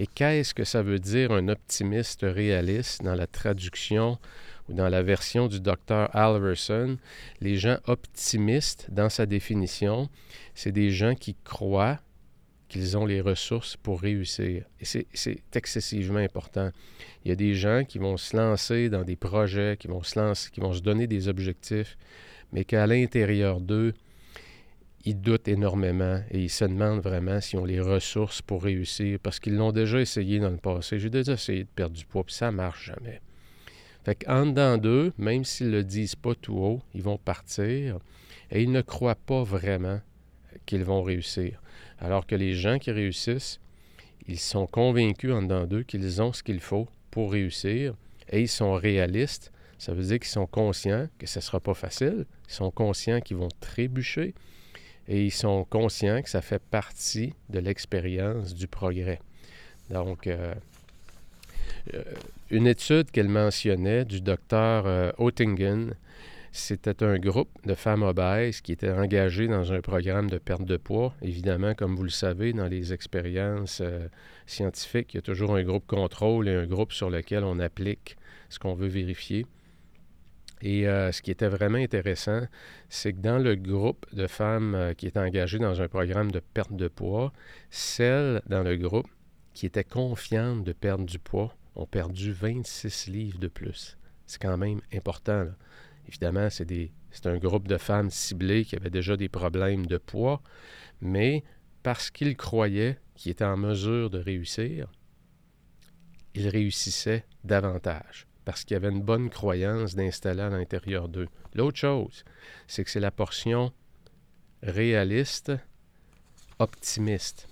Et 0.00 0.06
qu'est-ce 0.06 0.54
que 0.54 0.64
ça 0.64 0.82
veut 0.82 0.98
dire 0.98 1.30
un 1.30 1.48
optimiste 1.48 2.22
réaliste 2.22 3.04
dans 3.04 3.14
la 3.14 3.26
traduction 3.26 4.18
ou 4.66 4.72
dans 4.72 4.88
la 4.88 5.02
version 5.02 5.46
du 5.46 5.60
docteur 5.60 6.08
Alverson? 6.16 6.96
Les 7.42 7.56
gens 7.56 7.76
optimistes, 7.84 8.86
dans 8.90 9.10
sa 9.10 9.26
définition, 9.26 10.08
c'est 10.54 10.72
des 10.72 10.90
gens 10.90 11.14
qui 11.14 11.36
croient 11.44 12.00
qu'ils 12.70 12.96
ont 12.96 13.04
les 13.04 13.20
ressources 13.20 13.76
pour 13.76 14.00
réussir. 14.00 14.64
Et 14.80 14.86
c'est 14.86 15.42
excessivement 15.54 16.18
important. 16.18 16.70
Il 17.22 17.28
y 17.28 17.32
a 17.32 17.36
des 17.36 17.54
gens 17.54 17.84
qui 17.86 17.98
vont 17.98 18.16
se 18.16 18.34
lancer 18.34 18.88
dans 18.88 19.04
des 19.04 19.16
projets, 19.16 19.76
qui 19.78 19.88
vont 19.88 20.02
se 20.02 20.18
lancer, 20.18 20.50
qui 20.50 20.60
vont 20.60 20.72
se 20.72 20.80
donner 20.80 21.08
des 21.08 21.28
objectifs, 21.28 21.98
mais 22.52 22.64
qu'à 22.64 22.86
l'intérieur 22.86 23.60
d'eux, 23.60 23.92
ils 25.04 25.20
doutent 25.20 25.48
énormément 25.48 26.22
et 26.30 26.40
ils 26.40 26.50
se 26.50 26.64
demandent 26.64 27.00
vraiment 27.00 27.40
s'ils 27.40 27.58
ont 27.58 27.64
les 27.64 27.80
ressources 27.80 28.42
pour 28.42 28.62
réussir 28.62 29.18
parce 29.22 29.40
qu'ils 29.40 29.56
l'ont 29.56 29.72
déjà 29.72 30.00
essayé 30.00 30.38
dans 30.38 30.50
le 30.50 30.58
passé. 30.58 30.98
J'ai 30.98 31.10
déjà 31.10 31.32
essayé 31.32 31.64
de 31.64 31.68
perdre 31.74 31.96
du 31.96 32.04
poids, 32.04 32.24
puis 32.24 32.34
ça 32.34 32.50
ne 32.50 32.56
marche 32.56 32.86
jamais. 32.86 33.20
Fait 34.04 34.14
qu'en 34.14 34.46
dedans 34.46 34.78
d'eux, 34.78 35.12
même 35.18 35.44
s'ils 35.44 35.68
ne 35.68 35.78
le 35.78 35.84
disent 35.84 36.16
pas 36.16 36.34
tout 36.34 36.56
haut, 36.56 36.80
ils 36.94 37.02
vont 37.02 37.18
partir 37.18 37.98
et 38.50 38.62
ils 38.62 38.72
ne 38.72 38.80
croient 38.82 39.14
pas 39.14 39.42
vraiment 39.42 40.00
qu'ils 40.66 40.84
vont 40.84 41.02
réussir. 41.02 41.60
Alors 41.98 42.26
que 42.26 42.34
les 42.34 42.54
gens 42.54 42.78
qui 42.78 42.90
réussissent, 42.90 43.60
ils 44.26 44.38
sont 44.38 44.66
convaincus 44.66 45.32
en 45.32 45.42
dedans 45.42 45.66
d'eux 45.66 45.82
qu'ils 45.82 46.20
ont 46.22 46.32
ce 46.32 46.42
qu'il 46.42 46.60
faut 46.60 46.88
pour 47.10 47.32
réussir 47.32 47.94
et 48.30 48.40
ils 48.40 48.48
sont 48.48 48.74
réalistes. 48.74 49.52
Ça 49.78 49.94
veut 49.94 50.04
dire 50.04 50.18
qu'ils 50.18 50.28
sont 50.28 50.46
conscients 50.46 51.08
que 51.18 51.26
ce 51.26 51.38
ne 51.38 51.42
sera 51.42 51.58
pas 51.58 51.74
facile. 51.74 52.26
Ils 52.48 52.52
sont 52.52 52.70
conscients 52.70 53.20
qu'ils 53.20 53.38
vont 53.38 53.48
trébucher 53.60 54.34
et 55.08 55.24
ils 55.24 55.32
sont 55.32 55.64
conscients 55.64 56.22
que 56.22 56.30
ça 56.30 56.42
fait 56.42 56.62
partie 56.62 57.34
de 57.48 57.58
l'expérience 57.58 58.54
du 58.54 58.68
progrès. 58.68 59.20
Donc, 59.90 60.26
euh, 60.26 60.54
euh, 61.94 62.02
une 62.50 62.66
étude 62.66 63.10
qu'elle 63.10 63.28
mentionnait 63.28 64.04
du 64.04 64.20
docteur 64.20 64.86
euh, 64.86 65.10
Oettingen, 65.18 65.94
c'était 66.52 67.02
un 67.04 67.18
groupe 67.18 67.50
de 67.64 67.74
femmes 67.74 68.02
obèses 68.02 68.60
qui 68.60 68.72
étaient 68.72 68.90
engagées 68.90 69.46
dans 69.46 69.72
un 69.72 69.80
programme 69.80 70.28
de 70.28 70.38
perte 70.38 70.64
de 70.64 70.76
poids. 70.76 71.14
Évidemment, 71.22 71.74
comme 71.74 71.94
vous 71.94 72.02
le 72.02 72.10
savez, 72.10 72.52
dans 72.52 72.66
les 72.66 72.92
expériences 72.92 73.82
scientifiques, 74.46 75.14
il 75.14 75.18
y 75.18 75.18
a 75.18 75.22
toujours 75.22 75.54
un 75.54 75.62
groupe 75.62 75.86
contrôle 75.86 76.48
et 76.48 76.54
un 76.54 76.66
groupe 76.66 76.92
sur 76.92 77.08
lequel 77.08 77.44
on 77.44 77.60
applique 77.60 78.16
ce 78.48 78.58
qu'on 78.58 78.74
veut 78.74 78.88
vérifier. 78.88 79.46
Et 80.62 80.86
euh, 80.86 81.10
ce 81.10 81.22
qui 81.22 81.30
était 81.30 81.48
vraiment 81.48 81.78
intéressant, 81.78 82.42
c'est 82.88 83.14
que 83.14 83.20
dans 83.20 83.38
le 83.38 83.56
groupe 83.56 84.06
de 84.12 84.26
femmes 84.26 84.74
euh, 84.74 84.94
qui 84.94 85.06
étaient 85.06 85.20
engagées 85.20 85.58
dans 85.58 85.80
un 85.80 85.88
programme 85.88 86.30
de 86.30 86.40
perte 86.40 86.74
de 86.74 86.88
poids, 86.88 87.32
celles 87.70 88.42
dans 88.46 88.62
le 88.62 88.76
groupe 88.76 89.08
qui 89.54 89.66
étaient 89.66 89.84
confiantes 89.84 90.64
de 90.64 90.72
perdre 90.72 91.04
du 91.06 91.18
poids 91.18 91.54
ont 91.76 91.86
perdu 91.86 92.32
26 92.32 93.06
livres 93.06 93.38
de 93.38 93.48
plus. 93.48 93.96
C'est 94.26 94.40
quand 94.40 94.58
même 94.58 94.80
important. 94.92 95.46
Évidemment, 96.08 96.50
c'est, 96.50 96.66
c'est 97.10 97.26
un 97.26 97.38
groupe 97.38 97.66
de 97.66 97.78
femmes 97.78 98.10
ciblées 98.10 98.64
qui 98.64 98.76
avaient 98.76 98.90
déjà 98.90 99.16
des 99.16 99.28
problèmes 99.28 99.86
de 99.86 99.96
poids, 99.96 100.42
mais 101.00 101.42
parce 101.82 102.10
qu'ils 102.10 102.36
croyaient 102.36 102.98
qu'ils 103.14 103.32
étaient 103.32 103.44
en 103.44 103.56
mesure 103.56 104.10
de 104.10 104.18
réussir, 104.18 104.88
ils 106.34 106.48
réussissaient 106.48 107.24
davantage 107.44 108.29
parce 108.50 108.64
qu'il 108.64 108.74
y 108.74 108.76
avait 108.78 108.88
une 108.88 109.00
bonne 109.00 109.30
croyance 109.30 109.94
d'installer 109.94 110.40
à 110.40 110.48
l'intérieur 110.48 111.08
d'eux. 111.08 111.28
L'autre 111.54 111.78
chose, 111.78 112.24
c'est 112.66 112.82
que 112.82 112.90
c'est 112.90 112.98
la 112.98 113.12
portion 113.12 113.72
réaliste, 114.60 115.52
optimiste. 116.58 117.48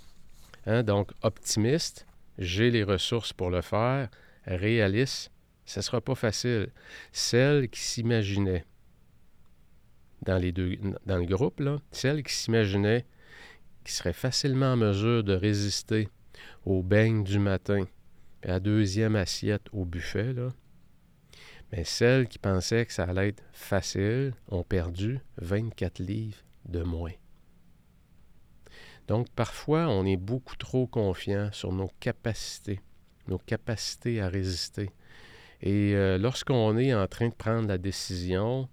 Hein? 0.66 0.82
Donc, 0.82 1.12
optimiste, 1.22 2.04
j'ai 2.36 2.72
les 2.72 2.82
ressources 2.82 3.32
pour 3.32 3.48
le 3.48 3.62
faire. 3.62 4.08
Réaliste, 4.44 5.30
ce 5.66 5.78
ne 5.78 5.82
sera 5.84 6.00
pas 6.00 6.16
facile. 6.16 6.72
Celle 7.12 7.68
qui 7.68 7.80
s'imaginait, 7.80 8.64
dans, 10.22 10.38
les 10.38 10.50
deux, 10.50 10.78
dans 11.06 11.18
le 11.18 11.26
groupe, 11.26 11.60
là, 11.60 11.76
celle 11.92 12.24
qui 12.24 12.34
s'imaginait 12.34 13.06
qui 13.84 13.92
serait 13.92 14.12
facilement 14.12 14.72
en 14.72 14.76
mesure 14.76 15.22
de 15.22 15.34
résister 15.34 16.08
au 16.66 16.82
beigne 16.82 17.22
du 17.22 17.38
matin, 17.38 17.84
à 18.42 18.58
deuxième 18.58 19.14
assiette 19.14 19.68
au 19.72 19.84
buffet, 19.84 20.32
là, 20.32 20.48
mais 21.72 21.84
celles 21.84 22.28
qui 22.28 22.38
pensaient 22.38 22.86
que 22.86 22.92
ça 22.92 23.04
allait 23.04 23.28
être 23.28 23.42
facile 23.52 24.34
ont 24.48 24.62
perdu 24.62 25.20
24 25.38 25.98
livres 25.98 26.38
de 26.66 26.82
moins. 26.82 27.12
Donc 29.06 29.28
parfois, 29.30 29.88
on 29.88 30.04
est 30.04 30.16
beaucoup 30.16 30.56
trop 30.56 30.86
confiant 30.86 31.50
sur 31.52 31.72
nos 31.72 31.90
capacités, 32.00 32.80
nos 33.26 33.38
capacités 33.38 34.20
à 34.20 34.28
résister. 34.28 34.90
Et 35.60 35.94
euh, 35.94 36.18
lorsqu'on 36.18 36.76
est 36.78 36.94
en 36.94 37.06
train 37.06 37.28
de 37.28 37.34
prendre 37.34 37.68
la 37.68 37.78
décision 37.78 38.68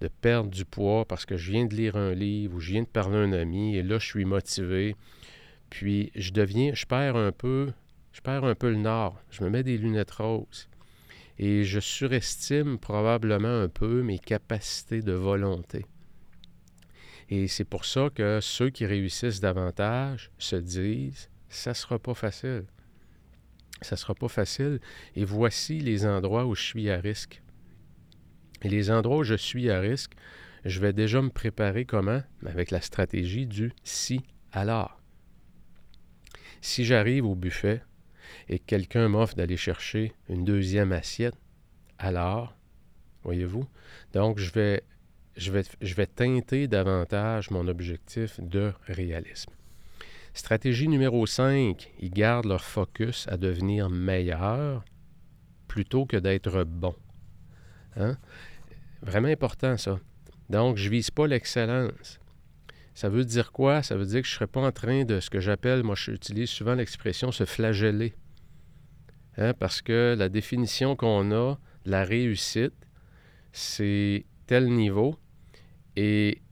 de 0.00 0.08
perdre 0.08 0.50
du 0.50 0.64
poids 0.64 1.04
parce 1.04 1.24
que 1.24 1.36
je 1.36 1.52
viens 1.52 1.64
de 1.64 1.76
lire 1.76 1.96
un 1.96 2.12
livre 2.12 2.56
ou 2.56 2.60
je 2.60 2.72
viens 2.72 2.82
de 2.82 2.88
parler 2.88 3.16
à 3.16 3.20
un 3.20 3.32
ami 3.32 3.76
et 3.76 3.84
là 3.84 4.00
je 4.00 4.06
suis 4.06 4.24
motivé, 4.24 4.96
puis 5.70 6.10
je 6.16 6.32
deviens, 6.32 6.74
je 6.74 6.84
un 6.90 7.30
peu, 7.30 7.72
je 8.12 8.20
perds 8.20 8.44
un 8.44 8.56
peu 8.56 8.68
le 8.68 8.76
nord, 8.76 9.22
je 9.30 9.44
me 9.44 9.48
mets 9.48 9.62
des 9.62 9.78
lunettes 9.78 10.10
roses 10.10 10.68
et 11.38 11.64
je 11.64 11.80
surestime 11.80 12.78
probablement 12.78 13.62
un 13.62 13.68
peu 13.68 14.02
mes 14.02 14.18
capacités 14.18 15.02
de 15.02 15.12
volonté. 15.12 15.86
Et 17.28 17.48
c'est 17.48 17.64
pour 17.64 17.84
ça 17.84 18.10
que 18.14 18.40
ceux 18.40 18.70
qui 18.70 18.84
réussissent 18.84 19.40
davantage 19.40 20.30
se 20.38 20.56
disent 20.56 21.30
ça 21.48 21.70
ne 21.70 21.74
sera 21.74 21.98
pas 21.98 22.14
facile. 22.14 22.64
Ça 23.80 23.94
ne 23.94 23.98
sera 23.98 24.14
pas 24.14 24.28
facile. 24.28 24.80
Et 25.16 25.24
voici 25.24 25.80
les 25.80 26.06
endroits 26.06 26.46
où 26.46 26.54
je 26.54 26.62
suis 26.62 26.90
à 26.90 26.98
risque. 26.98 27.42
Et 28.62 28.68
les 28.68 28.90
endroits 28.90 29.18
où 29.18 29.24
je 29.24 29.34
suis 29.34 29.70
à 29.70 29.80
risque, 29.80 30.12
je 30.64 30.80
vais 30.80 30.92
déjà 30.92 31.20
me 31.20 31.30
préparer 31.30 31.84
comment? 31.84 32.22
Avec 32.46 32.70
la 32.70 32.80
stratégie 32.80 33.46
du 33.46 33.72
si 33.82 34.20
alors. 34.52 35.00
Si 36.60 36.84
j'arrive 36.84 37.26
au 37.26 37.34
buffet 37.34 37.82
et 38.48 38.58
que 38.58 38.64
quelqu'un 38.64 39.08
m'offre 39.08 39.34
d'aller 39.34 39.56
chercher 39.56 40.12
une 40.28 40.44
deuxième 40.44 40.92
assiette, 40.92 41.36
alors, 41.98 42.56
voyez-vous, 43.22 43.66
donc 44.12 44.38
je 44.38 44.52
vais, 44.52 44.82
je, 45.36 46.02
teinter 46.02 46.68
davantage 46.68 47.50
mon 47.50 47.68
objectif 47.68 48.40
de 48.40 48.72
réalisme. 48.86 49.52
Stratégie 50.34 50.88
numéro 50.88 51.26
5, 51.26 51.92
ils 52.00 52.10
gardent 52.10 52.46
leur 52.46 52.64
focus 52.64 53.26
à 53.28 53.36
devenir 53.36 53.90
meilleur 53.90 54.84
plutôt 55.68 56.06
que 56.06 56.16
d'être 56.16 56.64
bon. 56.64 56.94
Hein? 57.96 58.16
Vraiment 59.02 59.28
important 59.28 59.76
ça. 59.76 60.00
Donc, 60.48 60.76
je 60.76 60.86
ne 60.86 60.90
vise 60.90 61.10
pas 61.10 61.26
l'excellence. 61.26 62.18
Ça 62.94 63.08
veut 63.08 63.24
dire 63.24 63.52
quoi? 63.52 63.82
Ça 63.82 63.96
veut 63.96 64.04
dire 64.04 64.22
que 64.22 64.28
je 64.28 64.32
ne 64.32 64.36
serai 64.36 64.46
pas 64.46 64.60
en 64.60 64.72
train 64.72 65.04
de 65.04 65.20
ce 65.20 65.30
que 65.30 65.40
j'appelle, 65.40 65.82
moi 65.82 65.94
j'utilise 65.96 66.50
souvent 66.50 66.74
l'expression 66.74 67.32
se 67.32 67.44
flageller. 67.44 68.14
Hein? 69.38 69.54
Parce 69.54 69.80
que 69.80 70.14
la 70.16 70.28
définition 70.28 70.94
qu'on 70.94 71.32
a 71.32 71.58
de 71.84 71.90
la 71.90 72.04
réussite, 72.04 72.74
c'est 73.52 74.26
tel 74.46 74.68
niveau 74.68 75.16
et 75.96 76.42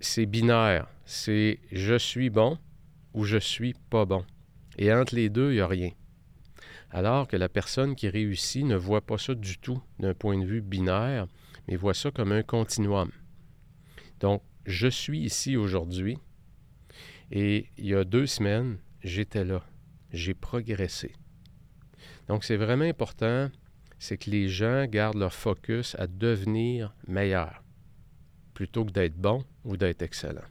c'est 0.00 0.26
binaire. 0.26 0.86
C'est 1.04 1.60
je 1.72 1.96
suis 1.96 2.30
bon 2.30 2.58
ou 3.14 3.24
je 3.24 3.38
suis 3.38 3.74
pas 3.90 4.04
bon. 4.04 4.24
Et 4.78 4.92
entre 4.92 5.14
les 5.14 5.30
deux, 5.30 5.52
il 5.52 5.54
n'y 5.54 5.60
a 5.60 5.66
rien. 5.66 5.90
Alors 6.90 7.26
que 7.26 7.36
la 7.36 7.48
personne 7.48 7.94
qui 7.94 8.08
réussit 8.08 8.64
ne 8.64 8.76
voit 8.76 9.00
pas 9.00 9.18
ça 9.18 9.34
du 9.34 9.58
tout 9.58 9.82
d'un 9.98 10.14
point 10.14 10.38
de 10.38 10.46
vue 10.46 10.60
binaire, 10.60 11.26
mais 11.66 11.76
voit 11.76 11.94
ça 11.94 12.10
comme 12.10 12.32
un 12.32 12.42
continuum. 12.42 13.10
Donc, 14.20 14.42
je 14.66 14.88
suis 14.88 15.20
ici 15.20 15.56
aujourd'hui 15.56 16.18
et 17.30 17.66
il 17.78 17.86
y 17.86 17.94
a 17.94 18.04
deux 18.04 18.26
semaines, 18.26 18.78
j'étais 19.02 19.44
là. 19.44 19.62
J'ai 20.12 20.34
progressé. 20.34 21.12
Donc, 22.28 22.44
c'est 22.44 22.56
vraiment 22.56 22.84
important, 22.84 23.50
c'est 23.98 24.18
que 24.18 24.30
les 24.30 24.48
gens 24.48 24.86
gardent 24.86 25.18
leur 25.18 25.32
focus 25.32 25.96
à 25.98 26.06
devenir 26.06 26.94
meilleurs 27.06 27.62
plutôt 28.54 28.84
que 28.84 28.90
d'être 28.90 29.16
bon 29.16 29.44
ou 29.64 29.76
d'être 29.76 30.02
excellent. 30.02 30.46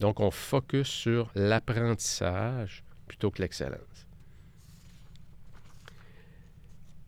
Donc, 0.00 0.20
on 0.20 0.30
focus 0.30 0.88
sur 0.88 1.30
l'apprentissage 1.34 2.84
plutôt 3.06 3.30
que 3.30 3.42
l'excellence. 3.42 4.06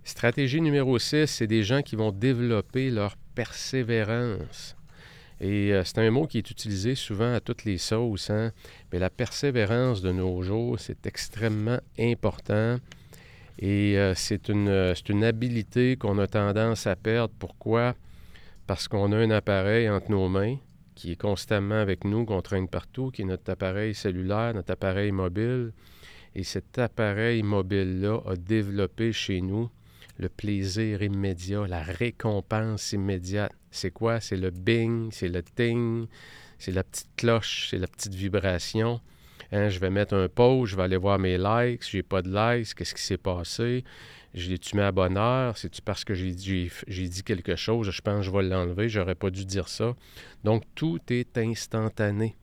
Stratégie 0.05 0.61
numéro 0.61 0.99
6, 0.99 1.27
c'est 1.27 1.47
des 1.47 1.63
gens 1.63 1.83
qui 1.83 1.97
vont 1.97 2.13
développer 2.13 2.91
leur 2.91 3.17
persévérance. 3.35 4.76
Et 5.41 5.73
euh, 5.73 5.85
c'est 5.85 5.99
un 5.99 6.11
mot 6.11 6.27
qui 6.27 6.39
est 6.39 6.51
utilisé 6.51 6.95
souvent 6.95 7.35
à 7.35 7.41
toutes 7.41 7.65
les 7.65 7.79
sauces, 7.79 8.31
hein. 8.31 8.53
mais 8.93 8.99
la 8.99 9.11
persévérance 9.11 10.01
de 10.01 10.11
nos 10.13 10.43
jours, 10.43 10.81
c'est 10.81 11.07
extrêmement 11.07 11.81
important. 11.99 12.79
Et 13.59 13.99
euh, 13.99 14.15
c'est 14.15 14.49
une, 14.49 14.95
une, 15.09 15.25
habilité 15.25 15.97
qu'on 15.97 16.19
a 16.19 16.27
tendance 16.27 16.87
à 16.87 16.97
perdre. 16.97 17.35
Pourquoi? 17.39 17.95
Parce 18.67 18.89
qu'on 18.89 19.13
a 19.13 19.17
un 19.17 19.31
appareil 19.31 19.89
entre 19.89 20.11
nos 20.11 20.29
mains 20.29 20.57
qui 20.95 21.13
est 21.13 21.21
constamment 21.21 21.77
avec 21.77 22.05
nous, 22.05 22.25
qu'on 22.25 22.43
traîne 22.43 22.69
partout, 22.69 23.11
qui 23.11 23.23
est 23.23 23.27
notre 23.27 23.51
appareil 23.53 23.95
cellulaire, 23.95 24.55
notre 24.55 24.73
appareil 24.73 25.13
mobile. 25.13 25.73
Et 26.35 26.43
cet 26.43 26.79
appareil 26.79 27.43
mobile-là 27.43 28.21
a 28.27 28.37
développé 28.37 29.13
chez 29.13 29.41
nous 29.41 29.71
le 30.19 30.29
plaisir 30.29 31.03
immédiat, 31.03 31.67
la 31.67 31.83
récompense 31.83 32.93
immédiate. 32.93 33.53
C'est 33.77 33.91
quoi? 33.91 34.21
C'est 34.21 34.37
le 34.39 34.51
bing, 34.51 35.11
c'est 35.13 35.29
le 35.29 35.43
ting, 35.43 36.07
c'est 36.59 36.73
la 36.73 36.83
petite 36.83 37.11
cloche, 37.17 37.69
c'est 37.71 37.79
la 37.79 37.87
petite 37.87 38.15
vibration. 38.15 39.01
Hein, 39.53 39.69
je 39.69 39.79
vais 39.79 39.91
mettre 39.91 40.15
un 40.15 40.29
pause, 40.29 40.71
je 40.71 40.77
vais 40.77 40.85
aller 40.85 40.97
voir 40.97 41.19
mes 41.19 41.37
likes, 41.37 41.83
j'ai 41.89 42.03
pas 42.03 42.23
de 42.23 42.29
likes, 42.29 42.75
qu'est-ce 42.75 42.95
qui 42.95 43.03
s'est 43.03 43.19
passé? 43.19 43.85
Je 44.35 44.49
l'ai-tu 44.49 44.81
à 44.81 44.91
bonne 44.93 45.19
heure? 45.19 45.57
C'est-tu 45.59 45.83
parce 45.83 46.05
que 46.05 46.15
j'ai 46.15 46.33
dit, 46.33 46.71
dit, 46.89 47.23
quelque 47.23 47.55
chose? 47.55 47.91
Je 47.91 48.01
pense 48.01 48.21
que 48.21 48.23
je 48.23 48.31
vais 48.31 48.43
l'enlever, 48.43 48.89
j'aurais 48.89 49.15
pas 49.15 49.31
dû 49.31 49.45
dire 49.45 49.69
ça. 49.69 49.95
Donc, 50.43 50.63
tout 50.75 51.01
est 51.11 51.37
instantané. 51.37 52.35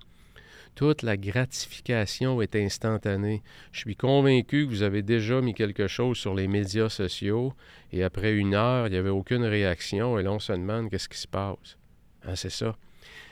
Toute 0.76 1.04
la 1.04 1.18
gratification 1.18 2.42
est 2.42 2.56
instantanée. 2.56 3.44
Je 3.72 3.80
suis 3.80 3.96
convaincu 3.96 4.66
que 4.66 4.72
vous 4.72 4.82
avez 4.82 5.04
déjà 5.04 5.40
mis 5.40 5.54
quelque 5.54 5.88
chose 5.88 6.18
sur 6.18 6.34
les 6.34 6.48
médias 6.48 6.90
sociaux 6.90 7.54
et 7.92 8.04
après 8.04 8.34
une 8.34 8.56
heure, 8.56 8.88
il 8.88 8.92
n'y 8.92 8.98
avait 8.98 9.10
aucune 9.10 9.44
réaction 9.44 10.18
et 10.18 10.24
là, 10.24 10.32
on 10.32 10.40
se 10.40 10.52
demande 10.52 10.90
qu'est-ce 10.90 11.10
qui 11.10 11.20
se 11.20 11.28
passe. 11.28 11.78
Hein, 12.24 12.36
c'est 12.36 12.50
ça. 12.50 12.76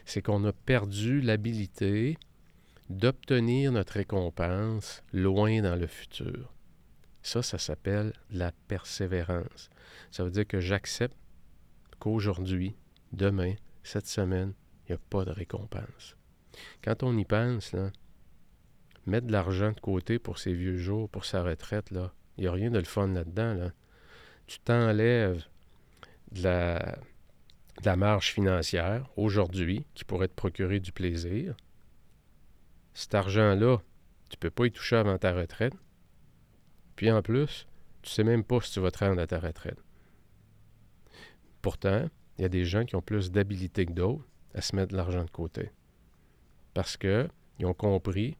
C'est 0.05 0.21
qu'on 0.21 0.45
a 0.45 0.53
perdu 0.53 1.21
l'habilité 1.21 2.17
d'obtenir 2.89 3.71
notre 3.71 3.93
récompense 3.93 5.01
loin 5.11 5.61
dans 5.61 5.75
le 5.75 5.87
futur. 5.87 6.53
Ça, 7.23 7.41
ça 7.41 7.57
s'appelle 7.57 8.13
la 8.29 8.51
persévérance. 8.67 9.69
Ça 10.11 10.23
veut 10.23 10.31
dire 10.31 10.47
que 10.47 10.59
j'accepte 10.59 11.17
qu'aujourd'hui, 11.99 12.75
demain, 13.13 13.53
cette 13.83 14.07
semaine, 14.07 14.53
il 14.83 14.91
n'y 14.91 14.95
a 14.95 14.99
pas 15.09 15.25
de 15.25 15.31
récompense. 15.31 16.15
Quand 16.83 17.03
on 17.03 17.17
y 17.17 17.25
pense, 17.25 17.75
mettre 19.05 19.27
de 19.27 19.31
l'argent 19.31 19.71
de 19.71 19.79
côté 19.79 20.19
pour 20.19 20.37
ses 20.37 20.53
vieux 20.53 20.77
jours, 20.77 21.09
pour 21.09 21.25
sa 21.25 21.43
retraite, 21.43 21.91
là, 21.91 22.13
il 22.37 22.41
n'y 22.41 22.47
a 22.47 22.51
rien 22.51 22.71
de 22.71 22.77
le 22.77 22.85
fun 22.85 23.07
là-dedans. 23.07 23.53
Là. 23.53 23.71
Tu 24.47 24.59
t'enlèves 24.59 25.43
de 26.31 26.43
la, 26.43 26.79
de 26.79 27.85
la 27.85 27.95
marge 27.95 28.31
financière 28.31 29.09
aujourd'hui 29.15 29.85
qui 29.93 30.05
pourrait 30.05 30.27
te 30.27 30.35
procurer 30.35 30.79
du 30.79 30.91
plaisir. 30.91 31.55
Cet 32.93 33.15
argent-là, 33.15 33.77
tu 34.29 34.35
ne 34.35 34.39
peux 34.39 34.49
pas 34.49 34.65
y 34.65 34.71
toucher 34.71 34.97
avant 34.97 35.17
ta 35.17 35.33
retraite. 35.33 35.73
Puis 36.95 37.11
en 37.11 37.21
plus, 37.21 37.67
tu 38.01 38.09
ne 38.09 38.13
sais 38.13 38.23
même 38.23 38.43
pas 38.43 38.61
si 38.61 38.71
tu 38.73 38.79
vas 38.79 38.91
te 38.91 39.03
rendre 39.03 39.21
à 39.21 39.27
ta 39.27 39.39
retraite. 39.39 39.81
Pourtant, 41.61 42.09
il 42.37 42.41
y 42.41 42.45
a 42.45 42.49
des 42.49 42.65
gens 42.65 42.85
qui 42.85 42.95
ont 42.95 43.01
plus 43.01 43.31
d'habilité 43.31 43.85
que 43.85 43.91
d'autres 43.91 44.25
à 44.53 44.61
se 44.61 44.75
mettre 44.75 44.91
de 44.91 44.97
l'argent 44.97 45.23
de 45.23 45.29
côté 45.29 45.71
parce 46.73 46.97
qu'ils 46.97 47.29
ont 47.63 47.73
compris 47.73 48.37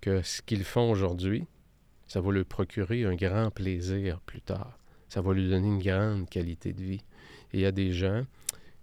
que 0.00 0.22
ce 0.22 0.42
qu'ils 0.42 0.64
font 0.64 0.90
aujourd'hui, 0.90 1.46
ça 2.06 2.20
va 2.20 2.32
leur 2.32 2.44
procurer 2.44 3.04
un 3.04 3.14
grand 3.14 3.50
plaisir 3.50 4.20
plus 4.20 4.42
tard. 4.42 4.78
Ça 5.08 5.20
va 5.20 5.32
lui 5.32 5.48
donner 5.48 5.68
une 5.68 5.82
grande 5.82 6.28
qualité 6.28 6.72
de 6.72 6.82
vie. 6.82 7.04
Et 7.52 7.58
il 7.58 7.60
y 7.60 7.66
a 7.66 7.72
des 7.72 7.92
gens 7.92 8.24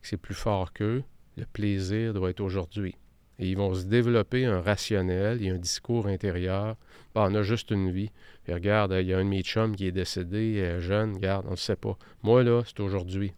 c'est 0.01 0.17
plus 0.17 0.35
fort 0.35 0.73
qu'eux, 0.73 1.03
le 1.37 1.45
plaisir 1.45 2.13
doit 2.13 2.31
être 2.31 2.41
aujourd'hui. 2.41 2.95
Et 3.39 3.49
ils 3.49 3.57
vont 3.57 3.73
se 3.73 3.85
développer 3.85 4.45
un 4.45 4.61
rationnel 4.61 5.41
et 5.41 5.49
un 5.49 5.57
discours 5.57 6.07
intérieur. 6.07 6.75
on 7.15 7.33
a 7.33 7.41
juste 7.41 7.71
une 7.71 7.91
vie. 7.91 8.11
Regarde, 8.47 8.95
il 8.99 9.07
y 9.07 9.13
a 9.13 9.17
un 9.17 9.23
de 9.23 9.29
mes 9.29 9.41
chums 9.41 9.75
qui 9.75 9.87
est 9.87 9.91
décédé, 9.91 10.59
euh, 10.61 10.79
jeune, 10.79 11.15
regarde, 11.15 11.45
on 11.47 11.51
ne 11.51 11.55
sait 11.55 11.75
pas. 11.75 11.97
Moi, 12.21 12.43
là, 12.43 12.61
c'est 12.65 12.79
aujourd'hui. 12.81 13.33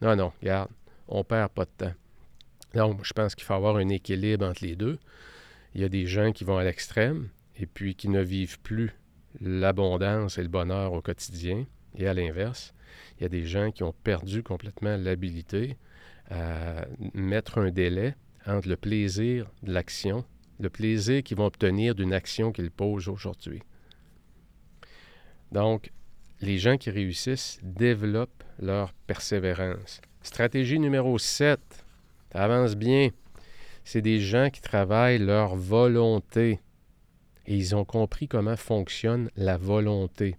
Non, 0.00 0.14
non, 0.14 0.32
regarde, 0.40 0.70
on 1.08 1.24
perd 1.24 1.50
pas 1.50 1.64
de 1.64 1.70
temps. 1.76 1.94
Donc, 2.74 3.04
je 3.04 3.12
pense 3.12 3.34
qu'il 3.34 3.44
faut 3.44 3.54
avoir 3.54 3.76
un 3.76 3.88
équilibre 3.88 4.46
entre 4.46 4.64
les 4.64 4.76
deux. 4.76 4.98
Il 5.74 5.80
y 5.80 5.84
a 5.84 5.88
des 5.88 6.06
gens 6.06 6.32
qui 6.32 6.44
vont 6.44 6.56
à 6.56 6.64
l'extrême 6.64 7.28
et 7.56 7.66
puis 7.66 7.94
qui 7.94 8.08
ne 8.08 8.22
vivent 8.22 8.60
plus 8.60 8.92
l'abondance 9.40 10.38
et 10.38 10.42
le 10.42 10.48
bonheur 10.48 10.92
au 10.92 11.00
quotidien. 11.00 11.66
Et 11.96 12.06
à 12.06 12.14
l'inverse, 12.14 12.74
il 13.18 13.22
y 13.22 13.26
a 13.26 13.28
des 13.28 13.44
gens 13.44 13.70
qui 13.70 13.82
ont 13.82 13.94
perdu 14.04 14.42
complètement 14.42 14.96
l'habilité 14.96 15.76
à 16.30 16.86
mettre 17.14 17.58
un 17.58 17.70
délai 17.70 18.14
entre 18.46 18.68
le 18.68 18.76
plaisir 18.76 19.50
de 19.62 19.72
l'action, 19.72 20.24
le 20.60 20.70
plaisir 20.70 21.22
qu'ils 21.22 21.36
vont 21.36 21.46
obtenir 21.46 21.94
d'une 21.94 22.12
action 22.12 22.52
qu'ils 22.52 22.70
posent 22.70 23.08
aujourd'hui. 23.08 23.62
Donc, 25.50 25.92
les 26.40 26.58
gens 26.58 26.78
qui 26.78 26.90
réussissent 26.90 27.60
développent 27.62 28.44
leur 28.58 28.92
persévérance. 29.06 30.00
Stratégie 30.22 30.78
numéro 30.78 31.18
7, 31.18 31.60
ça 31.60 31.81
avance 32.34 32.76
bien. 32.76 33.08
C'est 33.84 34.02
des 34.02 34.20
gens 34.20 34.50
qui 34.50 34.60
travaillent 34.60 35.18
leur 35.18 35.56
volonté. 35.56 36.60
Et 37.46 37.56
ils 37.56 37.74
ont 37.74 37.84
compris 37.84 38.28
comment 38.28 38.56
fonctionne 38.56 39.30
la 39.36 39.56
volonté. 39.56 40.36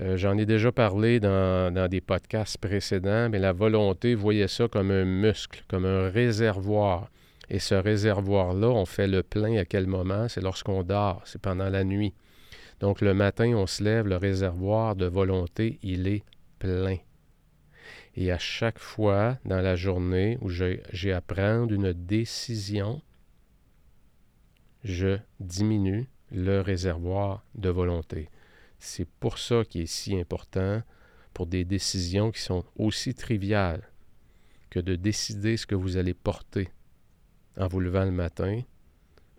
Euh, 0.00 0.16
j'en 0.16 0.36
ai 0.36 0.46
déjà 0.46 0.72
parlé 0.72 1.20
dans, 1.20 1.72
dans, 1.72 1.88
des 1.88 2.00
podcasts 2.00 2.58
précédents, 2.58 3.28
mais 3.28 3.38
la 3.38 3.52
volonté, 3.52 4.16
voyez 4.16 4.48
ça 4.48 4.66
comme 4.66 4.90
un 4.90 5.04
muscle, 5.04 5.62
comme 5.68 5.86
un 5.86 6.08
réservoir. 6.10 7.10
Et 7.48 7.60
ce 7.60 7.74
réservoir-là, 7.74 8.68
on 8.68 8.86
fait 8.86 9.06
le 9.06 9.22
plein 9.22 9.56
à 9.56 9.64
quel 9.64 9.86
moment? 9.86 10.28
C'est 10.28 10.40
lorsqu'on 10.40 10.82
dort, 10.82 11.22
c'est 11.24 11.40
pendant 11.40 11.68
la 11.68 11.84
nuit. 11.84 12.14
Donc 12.80 13.00
le 13.00 13.14
matin, 13.14 13.52
on 13.54 13.66
se 13.66 13.84
lève, 13.84 14.08
le 14.08 14.16
réservoir 14.16 14.96
de 14.96 15.06
volonté, 15.06 15.78
il 15.82 16.08
est 16.08 16.24
plein. 16.58 16.96
Et 18.16 18.30
à 18.30 18.38
chaque 18.38 18.78
fois 18.78 19.38
dans 19.44 19.60
la 19.60 19.76
journée 19.76 20.38
où 20.40 20.48
j'ai 20.48 21.12
à 21.12 21.20
prendre 21.20 21.72
une 21.72 21.92
décision, 21.92 23.02
je 24.84 25.18
diminue 25.40 26.08
le 26.30 26.60
réservoir 26.60 27.44
de 27.54 27.70
volonté. 27.70 28.30
C'est 28.78 29.08
pour 29.08 29.38
ça 29.38 29.64
qu'il 29.64 29.82
est 29.82 29.86
si 29.86 30.18
important 30.18 30.82
pour 31.32 31.46
des 31.46 31.64
décisions 31.64 32.30
qui 32.30 32.40
sont 32.40 32.64
aussi 32.76 33.14
triviales 33.14 33.90
que 34.70 34.78
de 34.78 34.94
décider 34.94 35.56
ce 35.56 35.66
que 35.66 35.74
vous 35.74 35.96
allez 35.96 36.14
porter 36.14 36.68
en 37.56 37.66
vous 37.66 37.80
levant 37.80 38.04
le 38.04 38.10
matin, 38.10 38.62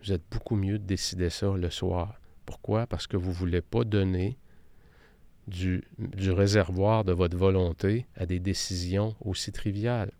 vous 0.02 0.12
êtes 0.12 0.22
beaucoup 0.30 0.56
mieux 0.56 0.78
de 0.78 0.84
décider 0.84 1.30
ça 1.30 1.54
le 1.56 1.70
soir. 1.70 2.20
Pourquoi? 2.44 2.86
Parce 2.86 3.06
que 3.06 3.16
vous 3.16 3.30
ne 3.30 3.34
voulez 3.34 3.60
pas 3.60 3.84
donner 3.84 4.38
du, 5.46 5.82
réservoir 6.30 7.04
de 7.04 7.12
votre 7.12 7.36
volonté 7.36 8.06
à 8.16 8.26
des 8.26 8.40
décisions 8.40 9.14
aussi 9.20 9.52
triviales. 9.52 10.12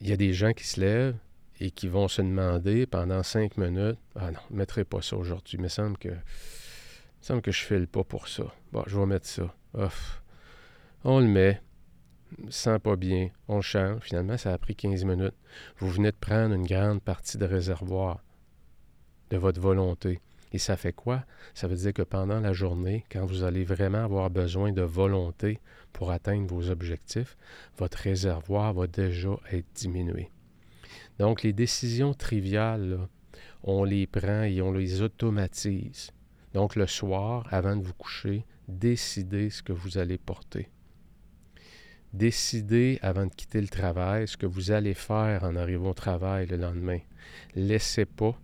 Il 0.00 0.08
y 0.08 0.12
a 0.12 0.16
des 0.16 0.32
gens 0.32 0.52
qui 0.52 0.64
se 0.64 0.80
lèvent 0.80 1.16
et 1.60 1.70
qui 1.70 1.88
vont 1.88 2.08
se 2.08 2.20
demander 2.20 2.86
pendant 2.86 3.22
cinq 3.22 3.56
minutes 3.56 3.98
Ah 4.14 4.30
non, 4.30 4.40
je 4.48 4.54
ne 4.54 4.58
mettrai 4.58 4.84
pas 4.84 5.00
ça 5.00 5.16
aujourd'hui. 5.16 5.58
Me 5.58 5.68
semble 5.68 5.96
que, 5.96 6.10
semble 7.20 7.40
que 7.42 7.52
je 7.52 7.62
file 7.62 7.86
pas 7.86 8.04
pour 8.04 8.28
ça. 8.28 8.44
Bon, 8.72 8.82
je 8.86 8.98
vais 8.98 9.06
mettre 9.06 9.26
ça. 9.26 9.54
On 11.04 11.20
le 11.20 11.26
met 11.26 11.60
sent 12.48 12.78
pas 12.78 12.96
bien, 12.96 13.30
on 13.48 13.60
change. 13.60 14.02
Finalement, 14.02 14.36
ça 14.36 14.52
a 14.52 14.58
pris 14.58 14.74
15 14.74 15.04
minutes. 15.04 15.34
Vous 15.78 15.88
venez 15.88 16.10
de 16.10 16.16
prendre 16.16 16.54
une 16.54 16.66
grande 16.66 17.02
partie 17.02 17.38
de 17.38 17.44
réservoir 17.44 18.22
de 19.30 19.36
votre 19.36 19.60
volonté. 19.60 20.20
Et 20.52 20.58
ça 20.58 20.76
fait 20.76 20.92
quoi? 20.92 21.24
Ça 21.54 21.66
veut 21.66 21.76
dire 21.76 21.92
que 21.92 22.02
pendant 22.02 22.40
la 22.40 22.52
journée, 22.52 23.04
quand 23.10 23.24
vous 23.24 23.42
allez 23.42 23.64
vraiment 23.64 24.04
avoir 24.04 24.30
besoin 24.30 24.72
de 24.72 24.82
volonté 24.82 25.60
pour 25.92 26.10
atteindre 26.10 26.46
vos 26.46 26.70
objectifs, 26.70 27.36
votre 27.76 27.98
réservoir 27.98 28.72
va 28.72 28.86
déjà 28.86 29.36
être 29.52 29.66
diminué. 29.74 30.30
Donc, 31.18 31.42
les 31.42 31.52
décisions 31.52 32.14
triviales, 32.14 33.08
on 33.62 33.84
les 33.84 34.06
prend 34.06 34.42
et 34.42 34.60
on 34.62 34.72
les 34.72 35.02
automatise. 35.02 36.10
Donc, 36.52 36.76
le 36.76 36.86
soir, 36.86 37.46
avant 37.50 37.76
de 37.76 37.82
vous 37.82 37.94
coucher, 37.94 38.44
décidez 38.68 39.50
ce 39.50 39.62
que 39.62 39.72
vous 39.72 39.98
allez 39.98 40.18
porter. 40.18 40.68
Décidez 42.12 43.00
avant 43.02 43.26
de 43.26 43.34
quitter 43.34 43.60
le 43.60 43.66
travail 43.66 44.28
ce 44.28 44.36
que 44.36 44.46
vous 44.46 44.70
allez 44.70 44.94
faire 44.94 45.42
en 45.42 45.56
arrivant 45.56 45.90
au 45.90 45.94
travail 45.94 46.46
le 46.46 46.56
lendemain. 46.56 47.00
Laissez 47.56 48.04
pas 48.04 48.38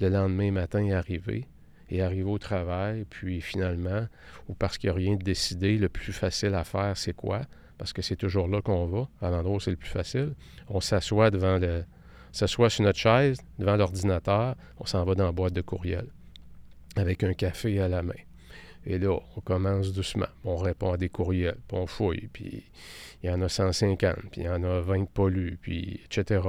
le 0.00 0.08
lendemain 0.08 0.50
matin 0.52 0.90
arriver 0.90 1.46
et 1.90 2.02
arriver 2.02 2.30
au 2.30 2.38
travail, 2.38 3.04
puis 3.08 3.40
finalement, 3.40 4.06
ou 4.48 4.54
parce 4.54 4.78
qu'il 4.78 4.90
n'y 4.90 4.94
a 4.94 4.96
rien 4.96 5.16
de 5.16 5.22
décidé, 5.22 5.78
le 5.78 5.88
plus 5.88 6.12
facile 6.12 6.54
à 6.54 6.64
faire, 6.64 6.96
c'est 6.96 7.14
quoi? 7.14 7.42
Parce 7.78 7.92
que 7.92 8.02
c'est 8.02 8.16
toujours 8.16 8.48
là 8.48 8.60
qu'on 8.60 8.86
va, 8.86 9.08
à 9.20 9.30
l'endroit 9.30 9.56
où 9.56 9.60
c'est 9.60 9.70
le 9.70 9.76
plus 9.76 9.88
facile. 9.88 10.34
On 10.68 10.80
s'assoit 10.80 11.30
devant 11.30 11.58
le. 11.58 11.84
s'assoit 12.32 12.70
sur 12.70 12.84
notre 12.84 12.98
chaise, 12.98 13.38
devant 13.58 13.76
l'ordinateur, 13.76 14.56
on 14.78 14.86
s'en 14.86 15.04
va 15.04 15.14
dans 15.14 15.26
la 15.26 15.32
boîte 15.32 15.52
de 15.52 15.60
courriel, 15.60 16.06
avec 16.96 17.22
un 17.22 17.34
café 17.34 17.80
à 17.80 17.88
la 17.88 18.02
main. 18.02 18.14
Et 18.86 18.98
là, 18.98 19.18
on 19.36 19.40
commence 19.40 19.92
doucement. 19.92 20.28
On 20.44 20.56
répond 20.56 20.92
à 20.92 20.96
des 20.96 21.08
courriels, 21.08 21.58
puis 21.68 21.76
on 21.76 21.86
fouille, 21.86 22.28
puis 22.32 22.64
il 23.22 23.30
y 23.30 23.32
en 23.32 23.42
a 23.42 23.48
150, 23.48 24.16
puis 24.30 24.42
il 24.42 24.44
y 24.44 24.48
en 24.48 24.62
a 24.62 24.80
20 24.80 25.06
pollus, 25.06 25.58
puis 25.60 26.00
etc. 26.04 26.40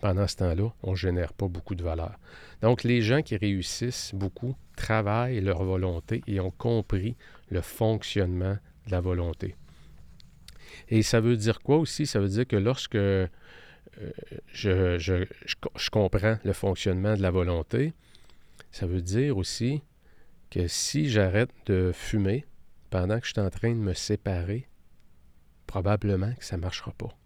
Pendant 0.00 0.26
ce 0.28 0.36
temps-là, 0.36 0.72
on 0.82 0.92
ne 0.92 0.96
génère 0.96 1.32
pas 1.32 1.48
beaucoup 1.48 1.74
de 1.74 1.82
valeur. 1.82 2.18
Donc, 2.62 2.84
les 2.84 3.02
gens 3.02 3.22
qui 3.22 3.36
réussissent 3.36 4.12
beaucoup 4.14 4.54
travaillent 4.76 5.40
leur 5.40 5.64
volonté 5.64 6.22
et 6.26 6.38
ont 6.40 6.52
compris 6.52 7.16
le 7.50 7.60
fonctionnement 7.60 8.56
de 8.86 8.90
la 8.90 9.00
volonté. 9.00 9.56
Et 10.88 11.02
ça 11.02 11.20
veut 11.20 11.36
dire 11.36 11.60
quoi 11.60 11.78
aussi? 11.78 12.06
Ça 12.06 12.20
veut 12.20 12.28
dire 12.28 12.46
que 12.46 12.56
lorsque 12.56 12.94
euh, 12.94 13.26
je, 14.46 14.98
je, 14.98 15.24
je 15.76 15.90
comprends 15.90 16.38
le 16.44 16.52
fonctionnement 16.52 17.16
de 17.16 17.22
la 17.22 17.30
volonté, 17.30 17.92
ça 18.70 18.86
veut 18.86 19.02
dire 19.02 19.36
aussi 19.36 19.82
que 20.50 20.68
si 20.68 21.08
j'arrête 21.08 21.50
de 21.66 21.90
fumer 21.92 22.46
pendant 22.90 23.18
que 23.18 23.26
je 23.26 23.32
suis 23.32 23.40
en 23.40 23.50
train 23.50 23.70
de 23.70 23.80
me 23.80 23.94
séparer, 23.94 24.68
probablement 25.66 26.32
que 26.34 26.44
ça 26.44 26.56
ne 26.56 26.62
marchera 26.62 26.92
pas. 26.92 27.17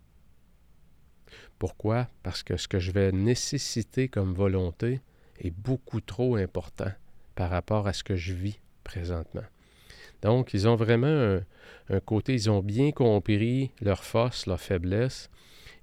Pourquoi? 1.62 2.08
Parce 2.24 2.42
que 2.42 2.56
ce 2.56 2.66
que 2.66 2.80
je 2.80 2.90
vais 2.90 3.12
nécessiter 3.12 4.08
comme 4.08 4.34
volonté 4.34 5.00
est 5.38 5.52
beaucoup 5.52 6.00
trop 6.00 6.34
important 6.34 6.90
par 7.36 7.50
rapport 7.50 7.86
à 7.86 7.92
ce 7.92 8.02
que 8.02 8.16
je 8.16 8.32
vis 8.32 8.58
présentement. 8.82 9.44
Donc, 10.22 10.54
ils 10.54 10.66
ont 10.66 10.74
vraiment 10.74 11.38
un, 11.88 12.00
côté, 12.00 12.34
ils 12.34 12.50
ont 12.50 12.62
bien 12.62 12.90
compris 12.90 13.70
leurs 13.80 14.02
forces, 14.02 14.46
leurs 14.46 14.60
faiblesses 14.60 15.30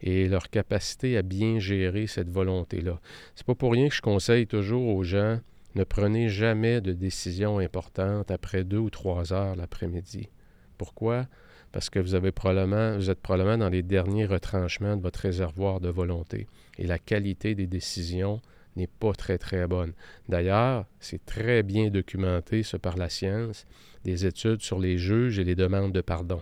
et 0.02 0.28
leur 0.28 0.50
capacité 0.50 1.16
à 1.16 1.22
bien 1.22 1.60
gérer 1.60 2.08
cette 2.08 2.30
volonté-là. 2.30 3.00
C'est 3.36 3.46
pas 3.46 3.56
pour 3.56 3.72
rien 3.72 3.88
que 3.88 3.96
je 3.96 4.02
conseille 4.02 4.48
toujours 4.48 4.94
aux 4.94 5.04
gens 5.04 5.40
ne 5.76 5.86
prenez 5.86 6.28
jamais 6.28 6.82
de 6.82 6.92
décision 6.92 7.58
importante 7.60 8.32
après 8.32 8.66
deux 8.66 8.80
ou 8.80 8.90
trois 8.90 9.32
heures 9.32 9.56
l'après-midi. 9.56 10.28
Pourquoi? 10.78 11.28
Parce 11.72 11.90
que 11.90 12.00
vous, 12.00 12.16
êtes 12.16 12.32
probablement 12.32 13.58
dans 13.58 13.70
les 13.70 13.84
derniers 13.84 14.26
retranchements 14.26 14.98
de 14.98 15.02
votre 15.02 15.20
réservoir 15.20 15.80
de 15.80 15.90
volonté. 15.90 16.48
Et 16.78 16.88
la 16.88 16.98
qualité 16.98 17.54
des 17.54 17.68
décisions 17.68 18.42
n'est 18.76 18.88
pas 18.88 19.14
très, 19.14 19.38
très 19.38 19.68
bonne. 19.68 19.94
D'ailleurs, 20.28 20.86
c'est 21.00 21.24
très 21.26 21.62
bien 21.64 21.90
documenté, 21.90 22.64
ce 22.64 22.78
par 22.78 22.98
la 22.98 23.10
science, 23.10 23.66
des 24.04 24.26
études 24.26 24.62
sur 24.62 24.80
les 24.80 24.98
juges 24.98 25.38
et 25.38 25.44
les 25.44 25.56
demandes 25.56 25.92
de 25.92 26.02
pardon. 26.02 26.42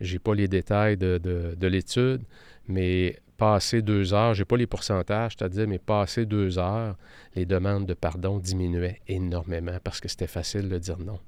Je 0.00 0.12
n'ai 0.12 0.18
pas 0.18 0.34
les 0.34 0.48
détails 0.48 0.96
de, 0.96 1.18
de 1.18 1.66
l'étude, 1.66 2.22
mais 2.68 3.18
passé 3.40 3.82
deux 3.82 4.12
heures, 4.12 4.34
je 4.34 4.42
n'ai 4.42 4.44
pas 4.44 4.56
les 4.56 4.66
pourcentages, 4.66 5.34
c'est-à-dire, 5.36 5.66
mais 5.66 5.78
passé 5.78 6.26
deux 6.26 6.58
heures, 6.58 6.96
les 7.34 7.46
demandes 7.46 7.86
de 7.86 7.94
pardon 7.94 8.38
diminuaient 8.38 9.00
énormément 9.08 9.78
parce 9.82 10.00
que 10.00 10.08
c'était 10.08 10.26
facile 10.26 10.68
de 10.68 10.78
dire 10.78 10.98
non. 10.98 11.18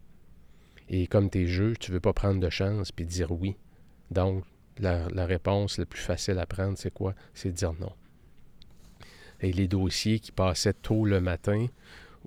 Et 0.92 1.06
comme 1.06 1.30
tes 1.30 1.46
jeux, 1.46 1.74
tu 1.80 1.90
ne 1.90 1.94
veux 1.94 2.00
pas 2.00 2.12
prendre 2.12 2.38
de 2.38 2.50
chance 2.50 2.92
puis 2.92 3.06
dire 3.06 3.32
oui. 3.32 3.56
Donc, 4.10 4.44
la, 4.78 5.06
réponse 5.24 5.78
la 5.78 5.86
plus 5.86 6.00
facile 6.00 6.38
à 6.38 6.44
prendre, 6.44 6.76
c'est 6.76 6.92
quoi? 6.92 7.14
C'est 7.32 7.50
dire 7.50 7.72
non. 7.80 7.92
Et 9.40 9.52
les 9.52 9.68
dossiers 9.68 10.20
qui 10.20 10.32
passaient 10.32 10.74
tôt 10.74 11.06
le 11.06 11.20
matin, 11.20 11.66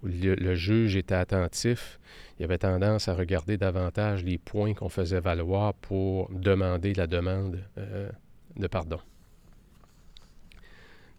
où 0.02 0.08
le, 0.08 0.56
juge 0.56 0.96
était 0.96 1.14
attentif, 1.14 2.00
il 2.40 2.44
avait 2.44 2.58
tendance 2.58 3.08
à 3.08 3.14
regarder 3.14 3.58
davantage 3.58 4.24
les 4.24 4.40
points 4.40 4.74
qu'on 4.74 4.90
faisait 4.90 5.20
valoir 5.20 5.76
pour 5.76 6.28
demander 6.32 6.96
la 6.96 7.06
demande 7.06 7.64
euh, 7.78 8.10
de 8.58 8.66
pardon. 8.66 9.00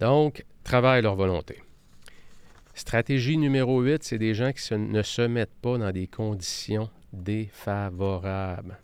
Donc, 0.00 0.44
travaillent 0.64 1.02
leur 1.02 1.14
volonté. 1.14 1.62
Stratégie 2.74 3.38
numéro 3.38 3.80
8, 3.80 4.02
c'est 4.02 4.18
des 4.18 4.34
gens 4.34 4.52
qui 4.52 4.74
ne 4.74 5.02
se 5.02 5.22
mettent 5.22 5.54
pas 5.62 5.78
dans 5.78 5.92
des 5.92 6.08
conditions 6.08 6.90
défavorables. 7.16 8.78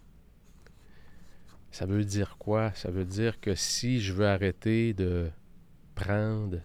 Ça 1.71 1.87
veut 1.87 2.05
dire 2.05 2.37
quoi? 2.39 2.73
Ça 2.75 2.91
veut 2.91 3.05
dire 3.05 3.41
que 3.41 3.55
si 3.55 4.01
je 4.01 4.13
veux 4.13 4.27
arrêter 4.27 4.93
de 4.93 5.31
prendre 5.95 6.49
de 6.51 6.61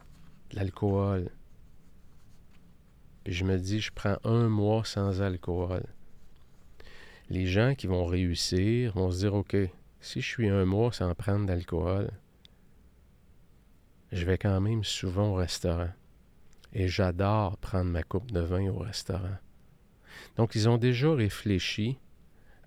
l'alcool, 0.52 1.30
je 3.26 3.44
me 3.44 3.58
dis, 3.58 3.80
je 3.80 3.92
prends 3.92 4.18
un 4.24 4.48
mois 4.48 4.86
sans 4.86 5.22
alcool, 5.22 5.86
les 7.30 7.46
gens 7.46 7.76
qui 7.76 7.88
vont 7.88 8.06
réussir 8.06 8.94
vont 8.94 9.12
se 9.12 9.20
dire, 9.20 9.34
OK, 9.34 9.56
si 10.00 10.22
je 10.22 10.28
suis 10.28 10.50
un 10.50 10.66
mois 10.66 10.94
sans 10.94 11.14
prendre 11.14 11.46
d'alcool, 11.46 12.10
je 14.12 14.26
vais 14.26 14.38
quand 14.38 14.62
même 14.62 14.84
souvent 14.84 15.32
au 15.32 15.36
restaurant. 15.36 15.90
Et 16.74 16.88
j'adore 16.88 17.58
prendre 17.58 17.92
ma 17.92 18.04
coupe 18.04 18.32
de 18.32 18.40
vin 18.40 18.70
au 18.70 18.78
restaurant. 18.78 19.38
Donc, 20.38 20.56
ils 20.56 20.70
ont 20.70 20.78
déjà 20.78 21.14
réfléchi 21.14 21.98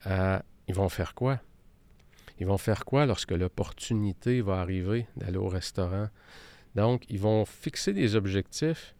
à 0.04 0.42
ils 0.68 0.74
vont 0.74 0.88
faire 0.88 1.14
quoi? 1.14 1.40
Ils 2.38 2.46
vont 2.46 2.59
faire 2.59 2.85
quoi 2.85 3.06
lorsque 3.06 3.33
l'opportunité 3.33 4.40
va 4.40 4.61
arriver 4.61 5.06
d'aller 5.16 5.38
au 5.38 5.48
restaurant? 5.48 6.09
Donc, 6.74 7.04
ils 7.09 7.18
vont 7.18 7.44
fixer 7.44 7.92
des 7.92 8.16
objectifs, 8.16 8.94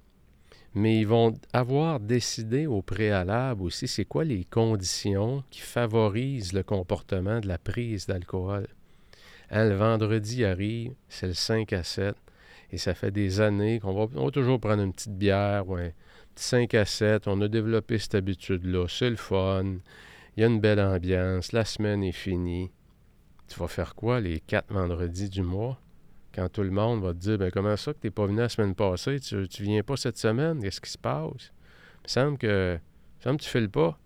mais 0.74 0.98
ils 0.98 1.06
vont 1.06 1.35
avoir 1.52 2.00
décidé 2.00 2.66
au 2.66 2.83
préalable 2.83 3.62
aussi 3.62 3.88
c'est 3.88 4.04
quoi 4.04 4.24
les 4.24 4.44
conditions 4.44 5.42
qui 5.50 5.61
favorisent 5.61 6.52
le 6.52 6.62
comportement 6.62 7.40
de 7.40 7.48
la 7.48 7.59
prise 7.59 8.06
d'alcool? 8.06 8.68
Hein, 9.50 9.68
le 9.68 9.74
vendredi 9.74 10.44
arrive, 10.44 10.94
c'est 11.09 11.26
le 11.26 11.35
5 11.35 11.72
à 11.72 11.83
7. 11.83 12.14
Et 12.72 12.78
ça 12.78 12.94
fait 12.94 13.11
des 13.11 13.40
années 13.40 13.80
qu'on 13.80 14.06
va, 14.06 14.30
toujours 14.30 14.61
prendre 14.61 14.83
une 14.83 14.92
petite 14.92 15.16
bière, 15.16 15.64
5 16.36 16.74
à 16.74 16.84
7. 16.84 17.28
On 17.28 17.40
a 17.40 17.48
développé 17.48 17.98
cette 17.98 18.14
habitude-là. 18.14 18.86
C'est 18.88 19.10
le 19.10 19.16
fun. 19.16 19.76
Il 20.36 20.40
y 20.40 20.44
a 20.44 20.46
une 20.46 20.60
belle 20.60 20.80
ambiance. 20.80 21.52
La 21.52 21.64
semaine 21.64 22.02
est 22.02 22.12
finie. 22.12 22.70
Tu 23.48 23.58
vas 23.58 23.68
faire 23.68 23.94
quoi 23.94 24.20
les 24.20 24.40
quatre 24.40 24.72
vendredis 24.72 25.28
du 25.28 25.42
mois? 25.42 25.80
Quand 26.32 26.48
tout 26.48 26.62
le 26.62 26.70
monde 26.70 27.02
va 27.02 27.12
te 27.12 27.18
dire 27.18 27.38
ben 27.38 27.50
comment 27.50 27.76
ça 27.76 27.92
que 27.92 27.98
tu 27.98 28.06
n'es 28.06 28.10
pas 28.12 28.26
venu 28.26 28.38
la 28.38 28.48
semaine 28.48 28.74
passée? 28.74 29.18
Tu 29.18 29.34
ne 29.34 29.46
viens 29.64 29.82
pas 29.82 29.96
cette 29.96 30.18
semaine? 30.18 30.62
Qu'est-ce 30.62 30.80
qui 30.80 30.90
se 30.90 30.98
passe? 30.98 31.52
Il 31.98 32.04
me 32.04 32.08
semble 32.08 32.38
que, 32.38 32.78
il 33.18 33.22
semble 33.22 33.38
que 33.38 33.44
tu 33.44 33.50
files 33.50 33.68
pas. 33.68 33.98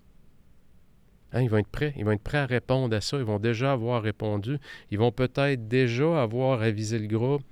Hein, 1.33 1.43
ils 1.43 1.51
vont 1.51 1.59
être 1.59 1.69
prêts. 1.69 1.93
Ils 1.97 2.05
vont 2.05 2.13
être 2.13 2.23
prêts 2.23 2.39
à 2.39 2.47
répondre 2.47 2.97
à 2.97 3.01
ça. 3.01 3.19
Ils 3.19 3.25
vont 3.25 3.39
déjà 3.39 3.73
avoir 3.73 4.03
répondu. 4.03 4.59
Ils 4.91 4.99
vont 4.99 5.13
peut-être 5.13 5.69
déjà 5.69 6.23
avoir 6.23 6.63
avisé 6.63 6.99
le 6.99 7.07
groupe 7.07 7.43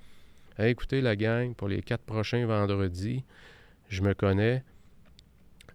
écoutez 0.58 1.00
la 1.00 1.16
gang, 1.16 1.54
pour 1.54 1.68
les 1.68 1.82
quatre 1.82 2.04
prochains 2.04 2.46
vendredis, 2.46 3.24
je 3.92 4.02
me 4.02 4.14
connais. 4.14 4.64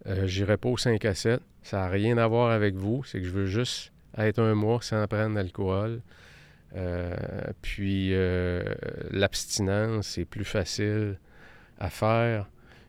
Euh, 0.06 0.26
J'irai 0.26 0.56
pas 0.56 0.68
au 0.68 0.76
5 0.76 1.04
à 1.04 1.14
7. 1.14 1.40
Ça 1.62 1.78
n'a 1.78 1.88
rien 1.88 2.18
à 2.18 2.26
voir 2.26 2.50
avec 2.50 2.74
vous. 2.74 3.04
C'est 3.04 3.20
que 3.20 3.26
je 3.26 3.30
veux 3.30 3.46
juste 3.46 3.92
être 4.16 4.40
un 4.40 4.54
mois 4.54 4.80
sans 4.82 5.06
prendre 5.06 5.34
d'alcool. 5.34 6.02
Euh, 6.76 7.14
puis 7.62 8.12
l'abstinence 9.10 10.18
est 10.18 10.24
plus 10.24 10.44
facile 10.44 11.18
à 11.78 11.90
faire 11.90 12.48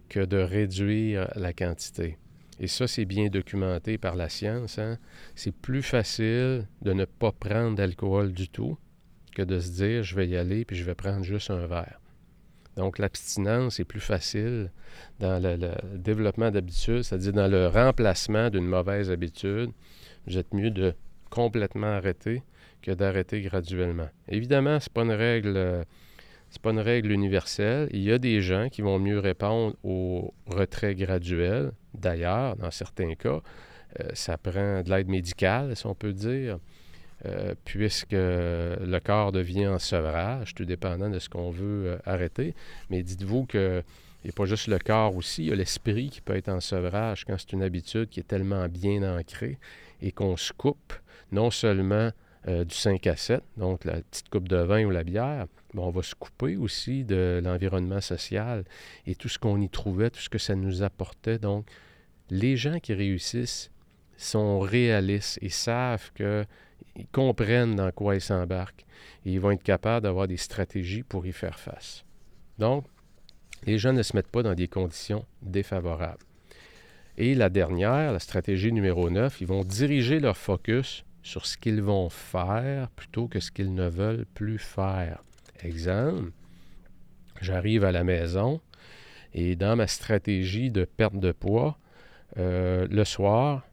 que 0.09 0.25
de 0.25 0.37
réduire 0.37 1.31
la 1.35 1.53
quantité. 1.53 2.17
Et 2.59 2.67
ça, 2.67 2.87
c'est 2.87 3.05
bien 3.05 3.27
documenté 3.27 3.97
par 3.97 4.15
la 4.15 4.27
science. 4.27 4.79
Hein. 4.79 4.97
C'est 5.35 5.53
plus 5.53 5.83
facile 5.83 6.67
de 6.81 6.93
ne 6.93 7.05
pas 7.05 7.31
prendre 7.31 7.75
d'alcool 7.75 8.33
du 8.33 8.49
tout 8.49 8.77
que 9.35 9.41
de 9.43 9.59
se 9.59 9.71
dire 9.71 10.03
je 10.03 10.15
vais 10.15 10.27
y 10.27 10.35
aller 10.35 10.65
puis 10.65 10.75
je 10.75 10.83
vais 10.83 10.95
prendre 10.95 11.23
juste 11.23 11.51
un 11.51 11.67
verre. 11.67 12.01
Donc, 12.75 12.97
l'abstinence 12.97 13.79
est 13.79 13.85
plus 13.85 13.99
facile 13.99 14.71
dans 15.19 15.41
le, 15.41 15.57
développement 15.97 16.51
d'habitudes, 16.51 17.03
c'est-à-dire 17.03 17.33
dans 17.33 17.47
le 17.47 17.67
remplacement 17.67 18.49
d'une 18.49 18.65
mauvaise 18.65 19.11
habitude. 19.11 19.71
Vous 20.27 20.37
êtes 20.37 20.53
mieux 20.53 20.71
de 20.71 20.93
complètement 21.29 21.87
arrêter 21.87 22.43
que 22.81 22.91
d'arrêter 22.91 23.41
graduellement. 23.41 24.09
Évidemment, 24.27 24.79
ce 24.79 24.87
n'est 24.87 24.93
pas 24.93 25.03
une 25.03 25.11
règle. 25.11 25.85
C'est 26.49 26.61
pas 26.61 26.71
une 26.71 26.79
règle 26.79 27.11
universelle. 27.11 27.89
Il 27.91 28.01
y 28.01 28.11
a 28.11 28.17
des 28.17 28.41
gens 28.41 28.69
qui 28.69 28.81
vont 28.81 28.97
mieux 28.97 29.19
répondre 29.19 29.75
au 29.83 30.33
retrait 30.47 30.95
graduel. 30.95 31.73
D'ailleurs, 31.93 32.55
dans 32.55 32.71
certains 32.71 33.13
cas, 33.13 33.41
euh, 33.99 34.09
ça 34.13 34.37
prend 34.37 34.81
de 34.81 34.89
l'aide 34.89 35.09
médicale, 35.09 35.75
si 35.75 35.85
on 35.85 35.93
peut 35.93 36.13
dire. 36.13 36.57
Euh, 37.25 37.53
puisque 37.65 38.13
le 38.13 38.99
corps 38.99 39.33
devient 39.33 39.67
en 39.67 39.79
sevrage, 39.79 40.55
tout 40.55 40.63
dépendant 40.63 41.09
de 41.09 41.19
ce 41.19 41.27
qu'on 41.27 41.51
veut 41.51 41.87
euh, 41.87 41.97
arrêter. 42.05 42.55
Mais 42.89 43.03
dites-vous 43.03 43.45
que 43.45 43.83
il 44.23 44.27
n'y 44.27 44.31
a 44.31 44.33
pas 44.33 44.45
juste 44.45 44.67
le 44.67 44.79
corps 44.79 45.15
aussi, 45.15 45.43
il 45.43 45.49
y 45.49 45.51
a 45.51 45.55
l'esprit 45.55 46.09
qui 46.09 46.21
peut 46.21 46.35
être 46.35 46.49
en 46.49 46.59
sevrage 46.59 47.25
quand 47.25 47.37
c'est 47.37 47.53
une 47.53 47.63
habitude 47.63 48.09
qui 48.09 48.19
est 48.19 48.27
tellement 48.27 48.67
bien 48.67 49.17
ancrée 49.17 49.57
et 50.01 50.11
qu'on 50.11 50.35
se 50.35 50.51
coupe 50.53 50.93
non 51.31 51.51
seulement 51.51 52.11
euh, 52.47 52.63
du 52.63 52.75
5 52.75 53.05
à 53.07 53.15
7, 53.17 53.43
donc 53.57 53.83
la 53.83 54.01
petite 54.01 54.29
coupe 54.29 54.47
de 54.47 54.57
vin 54.57 54.85
ou 54.85 54.89
la 54.89 55.03
bière, 55.03 55.47
mais 55.73 55.81
on 55.81 55.89
va 55.89 56.03
se 56.03 56.15
couper 56.15 56.55
aussi 56.55 57.03
de 57.03 57.41
l'environnement 57.43 58.01
social 58.01 58.63
et 59.05 59.15
tout 59.15 59.29
ce 59.29 59.39
qu'on 59.39 59.59
y 59.59 59.69
trouvait, 59.69 60.09
tout 60.09 60.21
ce 60.21 60.29
que 60.29 60.37
ça 60.37 60.55
nous 60.55 60.83
apportait. 60.83 61.37
Donc, 61.37 61.65
les 62.29 62.55
gens 62.55 62.79
qui 62.79 62.93
réussissent 62.93 63.71
sont 64.17 64.59
réalistes 64.59 65.39
et 65.41 65.49
savent 65.49 66.11
que 66.13 66.45
ils 66.95 67.07
comprennent 67.07 67.75
dans 67.75 67.91
quoi 67.91 68.15
ils 68.15 68.21
s'embarquent 68.21 68.85
et 69.25 69.31
ils 69.31 69.39
vont 69.39 69.51
être 69.51 69.63
capables 69.63 70.03
d'avoir 70.03 70.27
des 70.27 70.37
stratégies 70.37 71.03
pour 71.03 71.25
y 71.25 71.31
faire 71.31 71.59
face. 71.59 72.03
Donc, 72.57 72.85
les 73.65 73.77
gens 73.77 73.93
ne 73.93 74.03
se 74.03 74.15
mettent 74.15 74.27
pas 74.31 74.43
dans 74.43 74.55
des 74.55 74.67
conditions 74.67 75.25
défavorables. 75.41 76.23
Et 77.17 77.35
la 77.35 77.49
dernière, 77.49 78.13
la 78.13 78.19
stratégie 78.19 78.71
numéro 78.71 79.09
9, 79.09 79.41
ils 79.41 79.47
vont 79.47 79.63
diriger 79.63 80.19
leur 80.19 80.37
focus 80.37 81.03
sur 81.21 81.45
ce 81.45 81.57
qu'ils 81.57 81.81
vont 81.81 82.09
faire 82.09 82.89
plutôt 82.91 83.27
que 83.27 83.39
ce 83.39 83.51
qu'ils 83.51 83.73
ne 83.73 83.89
veulent 83.89 84.25
plus 84.33 84.57
faire. 84.57 85.21
Exemple, 85.61 86.31
j'arrive 87.41 87.83
à 87.83 87.91
la 87.91 88.05
maison 88.05 88.61
et 89.33 89.55
dans 89.55 89.75
ma 89.75 89.87
stratégie 89.87 90.71
de 90.71 90.85
perte 90.85 91.19
de 91.19 91.31
poids, 91.31 91.77
euh, 92.37 92.87
le 92.89 93.03
soir, 93.03 93.63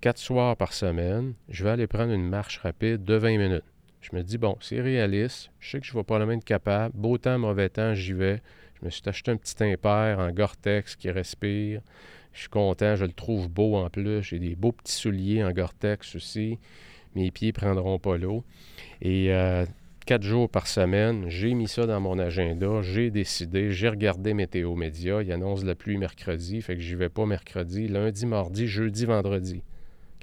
quatre 0.00 0.18
soirs 0.18 0.56
par 0.56 0.72
semaine, 0.72 1.34
je 1.48 1.64
vais 1.64 1.70
aller 1.70 1.86
prendre 1.86 2.12
une 2.12 2.28
marche 2.28 2.58
rapide 2.58 3.04
de 3.04 3.14
20 3.14 3.38
minutes. 3.38 3.64
Je 4.00 4.14
me 4.14 4.22
dis, 4.22 4.38
bon, 4.38 4.56
c'est 4.60 4.80
réaliste, 4.80 5.50
je 5.58 5.70
sais 5.70 5.80
que 5.80 5.86
je 5.86 5.92
vais 5.92 5.98
pas 6.00 6.04
probablement 6.04 6.38
être 6.38 6.44
capable, 6.44 6.94
beau 6.96 7.18
temps, 7.18 7.38
mauvais 7.38 7.68
temps, 7.68 7.94
j'y 7.94 8.12
vais. 8.12 8.40
Je 8.80 8.84
me 8.84 8.90
suis 8.90 9.02
acheté 9.06 9.30
un 9.30 9.36
petit 9.36 9.62
impair 9.64 10.18
en 10.18 10.30
Gore-Tex 10.30 10.96
qui 10.96 11.10
respire. 11.10 11.80
Je 12.32 12.40
suis 12.40 12.48
content, 12.48 12.94
je 12.94 13.04
le 13.04 13.12
trouve 13.12 13.48
beau 13.48 13.76
en 13.76 13.88
plus. 13.88 14.22
J'ai 14.22 14.38
des 14.38 14.54
beaux 14.54 14.72
petits 14.72 14.92
souliers 14.92 15.42
en 15.42 15.50
Gore-Tex 15.50 16.14
aussi. 16.14 16.58
Mes 17.14 17.30
pieds 17.30 17.48
ne 17.48 17.52
prendront 17.52 17.98
pas 17.98 18.18
l'eau. 18.18 18.44
Et 19.00 19.32
euh, 19.32 19.64
quatre 20.04 20.22
jours 20.22 20.48
par 20.48 20.66
semaine, 20.66 21.24
j'ai 21.28 21.54
mis 21.54 21.66
ça 21.66 21.86
dans 21.86 22.00
mon 22.00 22.18
agenda, 22.18 22.82
j'ai 22.82 23.10
décidé, 23.10 23.72
j'ai 23.72 23.88
regardé 23.88 24.34
Météo 24.34 24.76
Média, 24.76 25.22
il 25.22 25.32
annonce 25.32 25.64
la 25.64 25.74
pluie 25.74 25.96
mercredi, 25.96 26.62
fait 26.62 26.76
que 26.76 26.80
j'y 26.80 26.94
vais 26.94 27.08
pas 27.08 27.26
mercredi, 27.26 27.88
lundi, 27.88 28.26
mardi, 28.26 28.68
jeudi, 28.68 29.04
vendredi. 29.06 29.62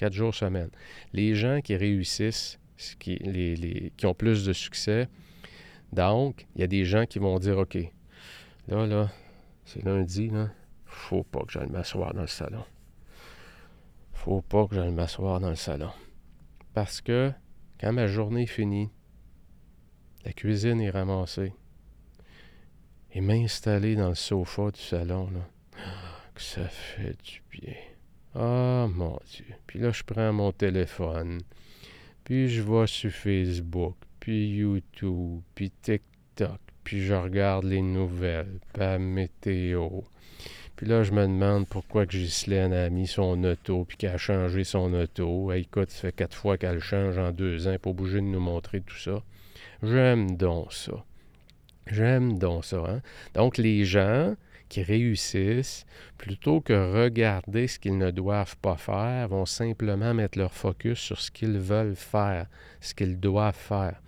Quatre 0.03 0.11
jours 0.11 0.35
semaine. 0.35 0.69
Les 1.13 1.33
gens 1.33 1.61
qui 1.61 1.77
réussissent, 1.77 2.59
qui, 2.99 3.15
les, 3.19 3.93
qui 3.95 4.05
ont 4.05 4.13
plus 4.13 4.43
de 4.43 4.51
succès, 4.51 5.07
donc, 5.93 6.45
il 6.55 6.59
y 6.59 6.63
a 6.65 6.67
des 6.67 6.83
gens 6.83 7.05
qui 7.05 7.19
vont 7.19 7.39
dire 7.39 7.57
OK, 7.57 7.77
là, 8.67 8.85
là, 8.85 9.09
c'est 9.63 9.81
lundi, 9.85 10.27
là, 10.27 10.49
faut 10.83 11.23
pas 11.23 11.45
que 11.45 11.53
j'aille 11.53 11.69
m'asseoir 11.69 12.13
dans 12.13 12.19
le 12.19 12.27
salon. 12.27 12.65
Faut 14.11 14.41
pas 14.41 14.67
que 14.67 14.75
j'aille 14.75 14.91
m'asseoir 14.91 15.39
dans 15.39 15.51
le 15.51 15.55
salon. 15.55 15.91
Parce 16.73 16.99
que 16.99 17.31
quand 17.79 17.93
ma 17.93 18.07
journée 18.07 18.43
est 18.43 18.47
finie, 18.47 18.89
la 20.25 20.33
cuisine 20.33 20.81
est 20.81 20.89
ramassée, 20.89 21.53
et 23.13 23.21
m'installer 23.21 23.95
dans 23.95 24.09
le 24.09 24.15
sofa 24.15 24.69
du 24.69 24.81
salon, 24.81 25.29
là, 25.31 25.47
que 26.35 26.41
ça 26.41 26.67
fait 26.67 27.15
du 27.23 27.41
bien. 27.49 27.92
Ah, 28.35 28.87
mon 28.93 29.19
Dieu. 29.31 29.45
Puis 29.67 29.79
là, 29.79 29.91
je 29.91 30.03
prends 30.03 30.33
mon 30.33 30.51
téléphone. 30.51 31.41
Puis 32.23 32.49
je 32.49 32.61
vois 32.61 32.87
sur 32.87 33.11
Facebook, 33.11 33.95
puis 34.19 34.47
YouTube, 34.47 35.41
puis 35.53 35.71
TikTok, 35.81 36.59
puis 36.83 37.03
je 37.03 37.13
regarde 37.13 37.65
les 37.65 37.81
nouvelles, 37.81 38.59
la 38.75 38.97
météo. 38.97 40.01
Puis 40.75 40.87
là, 40.87 41.03
je 41.03 41.11
me 41.11 41.21
demande 41.21 41.67
pourquoi 41.67 42.05
que 42.05 42.17
Ghislaine 42.17 42.73
a 42.73 42.89
mis 42.89 43.07
son 43.07 43.43
auto, 43.43 43.85
puis 43.85 43.97
qu'elle 43.97 44.15
a 44.15 44.17
changé 44.17 44.63
son 44.63 44.93
auto. 44.93 45.51
écoute, 45.51 45.91
ça 45.91 46.01
fait 46.01 46.11
quatre 46.11 46.35
fois 46.35 46.57
qu'elle 46.57 46.79
change 46.79 47.17
en 47.17 47.31
deux 47.31 47.67
ans, 47.67 47.75
pour 47.79 47.93
bouger 47.93 48.17
de 48.17 48.25
nous 48.25 48.39
montrer 48.39 48.81
tout 48.81 48.97
ça. 48.97 49.21
J'aime 49.83 50.35
donc 50.35 50.73
ça. 50.73 51.05
J'aime 51.87 52.39
donc 52.39 52.65
ça. 52.65 52.83
Hein? 52.87 53.01
Donc, 53.35 53.57
les 53.57 53.85
gens 53.85 54.35
qui 54.73 54.81
réussissent, 54.81 55.85
plutôt 56.17 56.59
que 56.59 56.73
regarder 56.73 57.67
ce 57.67 57.77
qu'ils 57.77 57.99
ne 57.99 58.09
doivent 58.09 58.57
pas 58.57 58.75
faire, 58.75 59.27
vont 59.27 59.45
simplement 59.45 60.15
mettre 60.15 60.39
leur 60.39 60.51
focus 60.51 60.97
sur 60.97 61.21
ce 61.21 61.29
qu'ils 61.29 61.59
veulent 61.59 61.95
faire, 61.95 62.47
ce 62.81 62.95
qu'ils 62.95 63.19
doivent 63.19 63.53
faire. 63.53 64.01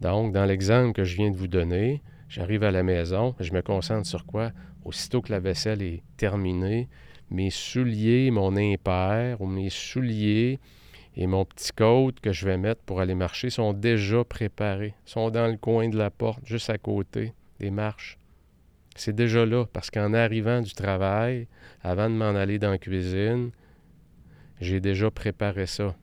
Donc, 0.00 0.32
dans 0.32 0.46
l'exemple 0.46 0.94
que 0.94 1.04
je 1.04 1.14
viens 1.14 1.30
de 1.30 1.36
vous 1.36 1.46
donner, 1.46 2.02
j'arrive 2.28 2.64
à 2.64 2.72
la 2.72 2.82
maison, 2.82 3.36
je 3.38 3.52
me 3.52 3.62
concentre 3.62 4.08
sur 4.08 4.26
quoi? 4.26 4.50
Aussitôt 4.84 5.22
que 5.22 5.30
la 5.30 5.38
vaisselle 5.38 5.82
est 5.82 6.02
terminée, 6.16 6.88
mes 7.30 7.50
souliers, 7.50 8.32
mon 8.32 8.56
impair 8.56 9.40
ou 9.40 9.46
mes 9.46 9.70
souliers 9.70 10.58
et 11.14 11.28
mon 11.28 11.44
petit 11.44 11.70
coat 11.70 12.14
que 12.20 12.32
je 12.32 12.46
vais 12.46 12.58
mettre 12.58 12.82
pour 12.82 13.00
aller 13.00 13.14
marcher 13.14 13.48
sont 13.48 13.74
déjà 13.74 14.24
préparés, 14.24 14.94
sont 15.04 15.30
dans 15.30 15.46
le 15.46 15.56
coin 15.56 15.88
de 15.88 15.96
la 15.96 16.10
porte, 16.10 16.44
juste 16.44 16.68
à 16.68 16.78
côté 16.78 17.32
des 17.60 17.70
marches. 17.70 18.18
C'est 18.98 19.14
déjà 19.14 19.46
là, 19.46 19.64
parce 19.64 19.92
qu'en 19.92 20.12
arrivant 20.12 20.60
du 20.60 20.72
travail, 20.72 21.46
avant 21.82 22.10
de 22.10 22.16
m'en 22.16 22.34
aller 22.34 22.58
dans 22.58 22.70
la 22.70 22.78
cuisine, 22.78 23.52
j'ai 24.60 24.80
déjà 24.80 25.08
préparé 25.08 25.66
ça 25.66 25.94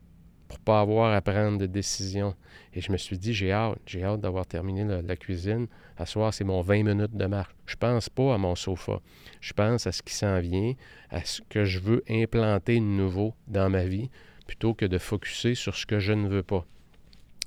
pour 0.48 0.58
pas 0.60 0.80
avoir 0.80 1.12
à 1.12 1.20
prendre 1.20 1.58
de 1.58 1.66
décision. 1.66 2.34
Et 2.72 2.80
je 2.80 2.90
me 2.90 2.96
suis 2.96 3.18
dit, 3.18 3.34
j'ai 3.34 3.52
hâte, 3.52 3.78
j'ai 3.84 4.02
hâte 4.02 4.22
d'avoir 4.22 4.46
terminé 4.46 4.82
la, 4.84 5.16
cuisine. 5.16 5.66
À 5.98 6.06
soir, 6.06 6.32
c'est 6.32 6.44
mon 6.44 6.62
20 6.62 6.84
minutes 6.84 7.16
de 7.16 7.26
marche. 7.26 7.54
Je 7.66 7.76
pense 7.76 8.08
pas 8.08 8.32
à 8.34 8.38
mon 8.38 8.54
sofa. 8.54 9.00
Je 9.42 9.52
pense 9.52 9.86
à 9.86 9.92
ce 9.92 10.02
qui 10.02 10.14
s'en 10.14 10.40
vient, 10.40 10.72
à 11.10 11.22
ce 11.22 11.42
que 11.50 11.66
je 11.66 11.80
veux 11.80 12.02
implanter 12.08 12.76
de 12.76 12.84
nouveau 12.84 13.34
dans 13.46 13.68
ma 13.68 13.84
vie, 13.84 14.08
plutôt 14.46 14.72
que 14.72 14.86
de 14.86 14.96
focuser 14.96 15.54
sur 15.54 15.76
ce 15.76 15.84
que 15.84 15.98
je 15.98 16.14
ne 16.14 16.28
veux 16.28 16.42
pas. 16.42 16.64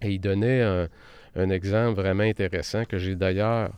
Et 0.03 0.11
il 0.11 0.19
donnait 0.19 0.61
un 1.35 1.49
exemple 1.49 1.99
vraiment 1.99 2.23
intéressant 2.23 2.85
que 2.85 2.99
j'ai 2.99 3.15
d'ailleurs 3.15 3.71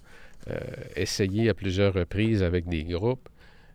euh, 0.49 0.59
essayer 0.95 1.49
à 1.49 1.53
plusieurs 1.53 1.93
reprises 1.93 2.43
avec 2.43 2.67
des 2.67 2.83
groupes. 2.83 3.29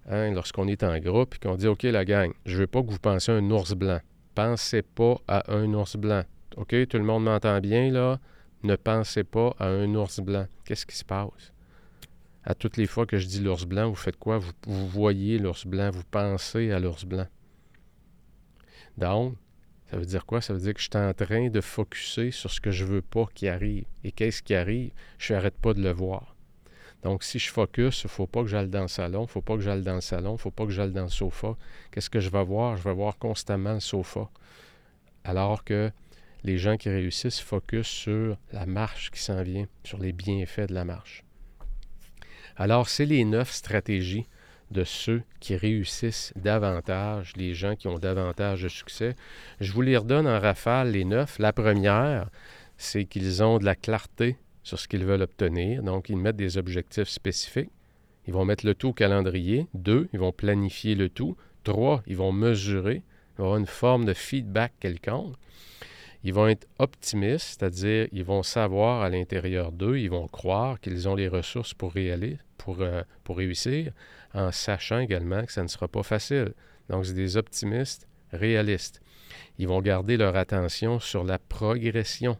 Hein, 0.08 0.32
lorsqu'on 0.32 0.68
est 0.68 0.84
en 0.84 0.98
groupe 0.98 1.34
et 1.34 1.38
qu'on 1.38 1.56
dit 1.56 1.66
OK, 1.66 1.82
la 1.82 2.04
gang, 2.04 2.32
je 2.44 2.54
ne 2.54 2.60
veux 2.60 2.66
pas 2.66 2.82
que 2.82 2.90
vous 2.90 2.98
pensiez 2.98 3.34
à 3.34 3.36
un 3.36 3.50
ours 3.50 3.72
blanc. 3.74 4.00
Pensez 4.34 4.82
pas 4.82 5.16
à 5.26 5.52
un 5.52 5.72
ours 5.74 5.96
blanc. 5.96 6.22
OK, 6.56 6.74
tout 6.88 6.98
le 6.98 7.04
monde 7.04 7.24
m'entend 7.24 7.60
bien 7.60 7.90
là. 7.90 8.20
Ne 8.62 8.76
pensez 8.76 9.24
pas 9.24 9.54
à 9.58 9.66
un 9.66 9.94
ours 9.94 10.20
blanc. 10.20 10.46
Qu'est-ce 10.64 10.86
qui 10.86 10.96
se 10.96 11.04
passe? 11.04 11.52
À 12.44 12.54
toutes 12.54 12.76
les 12.76 12.86
fois 12.86 13.06
que 13.06 13.18
je 13.18 13.26
dis 13.26 13.40
l'ours 13.40 13.64
blanc, 13.64 13.88
vous 13.88 13.96
faites 13.96 14.16
quoi? 14.16 14.38
Vous, 14.38 14.52
vous 14.66 14.86
voyez 14.86 15.38
l'ours 15.38 15.66
blanc, 15.66 15.90
vous 15.90 16.04
pensez 16.08 16.70
à 16.70 16.78
l'ours 16.78 17.04
blanc. 17.04 17.26
Donc, 18.96 19.34
ça 19.90 19.96
veut 19.96 20.06
dire 20.06 20.24
quoi? 20.24 20.40
Ça 20.40 20.54
veut 20.54 20.60
dire 20.60 20.74
que 20.74 20.80
je 20.80 20.88
suis 20.88 20.96
en 20.96 21.12
train 21.12 21.48
de 21.48 21.60
focuser 21.60 22.30
sur 22.30 22.50
ce 22.50 22.60
que 22.60 22.70
je 22.70 22.84
veux 22.84 23.02
pas 23.02 23.26
qui 23.34 23.48
arrive. 23.48 23.84
Et 24.04 24.12
qu'est-ce 24.12 24.42
qui 24.42 24.54
arrive? 24.54 24.92
Je 25.18 25.34
n'arrête 25.34 25.56
pas 25.56 25.74
de 25.74 25.82
le 25.82 25.90
voir. 25.90 26.35
Donc, 27.06 27.22
si 27.22 27.38
je 27.38 27.52
focus, 27.52 28.02
il 28.02 28.06
ne 28.06 28.10
faut 28.10 28.26
pas 28.26 28.42
que 28.42 28.48
j'aille 28.48 28.66
dans 28.66 28.82
le 28.82 28.88
salon, 28.88 29.20
il 29.20 29.26
ne 29.26 29.28
faut 29.28 29.40
pas 29.40 29.54
que 29.54 29.60
j'aille 29.60 29.82
dans 29.82 29.94
le 29.94 30.00
salon, 30.00 30.30
il 30.30 30.32
ne 30.32 30.38
faut 30.38 30.50
pas 30.50 30.64
que 30.64 30.72
j'aille 30.72 30.90
dans 30.90 31.04
le 31.04 31.08
sofa. 31.08 31.56
Qu'est-ce 31.92 32.10
que 32.10 32.18
je 32.18 32.30
vais 32.30 32.42
voir? 32.42 32.76
Je 32.76 32.82
vais 32.82 32.92
voir 32.92 33.16
constamment 33.16 33.74
le 33.74 33.78
sofa. 33.78 34.28
Alors 35.22 35.62
que 35.62 35.92
les 36.42 36.58
gens 36.58 36.76
qui 36.76 36.88
réussissent 36.88 37.38
focus 37.38 37.86
sur 37.86 38.36
la 38.50 38.66
marche 38.66 39.12
qui 39.12 39.20
s'en 39.20 39.40
vient, 39.44 39.66
sur 39.84 39.98
les 39.98 40.10
bienfaits 40.10 40.68
de 40.68 40.74
la 40.74 40.84
marche. 40.84 41.22
Alors, 42.56 42.88
c'est 42.88 43.06
les 43.06 43.24
neuf 43.24 43.52
stratégies 43.52 44.26
de 44.72 44.82
ceux 44.82 45.22
qui 45.38 45.54
réussissent 45.54 46.32
davantage, 46.34 47.34
les 47.36 47.54
gens 47.54 47.76
qui 47.76 47.86
ont 47.86 48.00
davantage 48.00 48.64
de 48.64 48.68
succès. 48.68 49.14
Je 49.60 49.70
vous 49.70 49.82
les 49.82 49.96
redonne 49.96 50.26
en 50.26 50.40
rafale, 50.40 50.90
les 50.90 51.04
neuf. 51.04 51.38
La 51.38 51.52
première, 51.52 52.30
c'est 52.78 53.04
qu'ils 53.04 53.44
ont 53.44 53.58
de 53.58 53.64
la 53.64 53.76
clarté 53.76 54.38
sur 54.66 54.80
ce 54.80 54.88
qu'ils 54.88 55.04
veulent 55.04 55.22
obtenir. 55.22 55.80
Donc, 55.84 56.08
ils 56.08 56.16
mettent 56.16 56.34
des 56.34 56.58
objectifs 56.58 57.08
spécifiques. 57.08 57.70
Ils 58.26 58.32
vont 58.32 58.44
mettre 58.44 58.66
le 58.66 58.74
tout 58.74 58.88
au 58.88 58.92
calendrier. 58.92 59.68
Deux, 59.74 60.08
ils 60.12 60.18
vont 60.18 60.32
planifier 60.32 60.96
le 60.96 61.08
tout. 61.08 61.36
Trois, 61.62 62.02
ils 62.08 62.16
vont 62.16 62.32
mesurer. 62.32 62.96
Il 62.96 63.38
va 63.38 63.44
avoir 63.44 63.58
une 63.58 63.66
forme 63.66 64.06
de 64.06 64.12
feedback 64.12 64.72
quelconque. 64.80 65.36
Ils 66.24 66.34
vont 66.34 66.48
être 66.48 66.66
optimistes, 66.80 67.60
c'est-à-dire 67.60 68.08
ils 68.10 68.24
vont 68.24 68.42
savoir 68.42 69.02
à 69.02 69.08
l'intérieur 69.08 69.70
d'eux, 69.70 69.98
ils 69.98 70.10
vont 70.10 70.26
croire 70.26 70.80
qu'ils 70.80 71.08
ont 71.08 71.14
les 71.14 71.28
ressources 71.28 71.72
pour, 71.72 71.94
pour, 72.58 72.80
euh, 72.80 73.02
pour 73.22 73.36
réussir, 73.36 73.92
en 74.34 74.50
sachant 74.50 74.98
également 74.98 75.44
que 75.44 75.52
ça 75.52 75.62
ne 75.62 75.68
sera 75.68 75.86
pas 75.86 76.02
facile. 76.02 76.54
Donc, 76.88 77.06
c'est 77.06 77.14
des 77.14 77.36
optimistes 77.36 78.08
réalistes. 78.32 79.00
Ils 79.58 79.68
vont 79.68 79.80
garder 79.80 80.16
leur 80.16 80.34
attention 80.34 80.98
sur 80.98 81.22
la 81.22 81.38
progression 81.38 82.36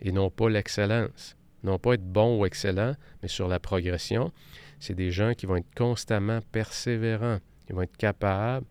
et 0.00 0.12
non 0.12 0.30
pas 0.30 0.48
l'excellence. 0.48 1.34
Non 1.62 1.78
pas 1.78 1.94
être 1.94 2.06
bon 2.06 2.38
ou 2.38 2.46
excellent, 2.46 2.94
mais 3.22 3.28
sur 3.28 3.48
la 3.48 3.58
progression. 3.58 4.32
C'est 4.80 4.94
des 4.94 5.10
gens 5.10 5.34
qui 5.34 5.46
vont 5.46 5.56
être 5.56 5.74
constamment 5.76 6.40
persévérants. 6.52 7.38
Ils 7.68 7.74
vont 7.74 7.82
être 7.82 7.96
capables 7.96 8.66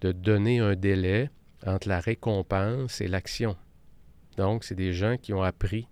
de 0.00 0.12
donner 0.12 0.58
un 0.58 0.74
délai 0.74 1.30
entre 1.64 1.88
la 1.88 2.00
récompense 2.00 3.00
et 3.00 3.08
l'action. 3.08 3.56
Donc, 4.36 4.64
c'est 4.64 4.74
des 4.74 4.92
gens 4.92 5.16
qui 5.16 5.32
ont 5.32 5.42
appris 5.42 5.88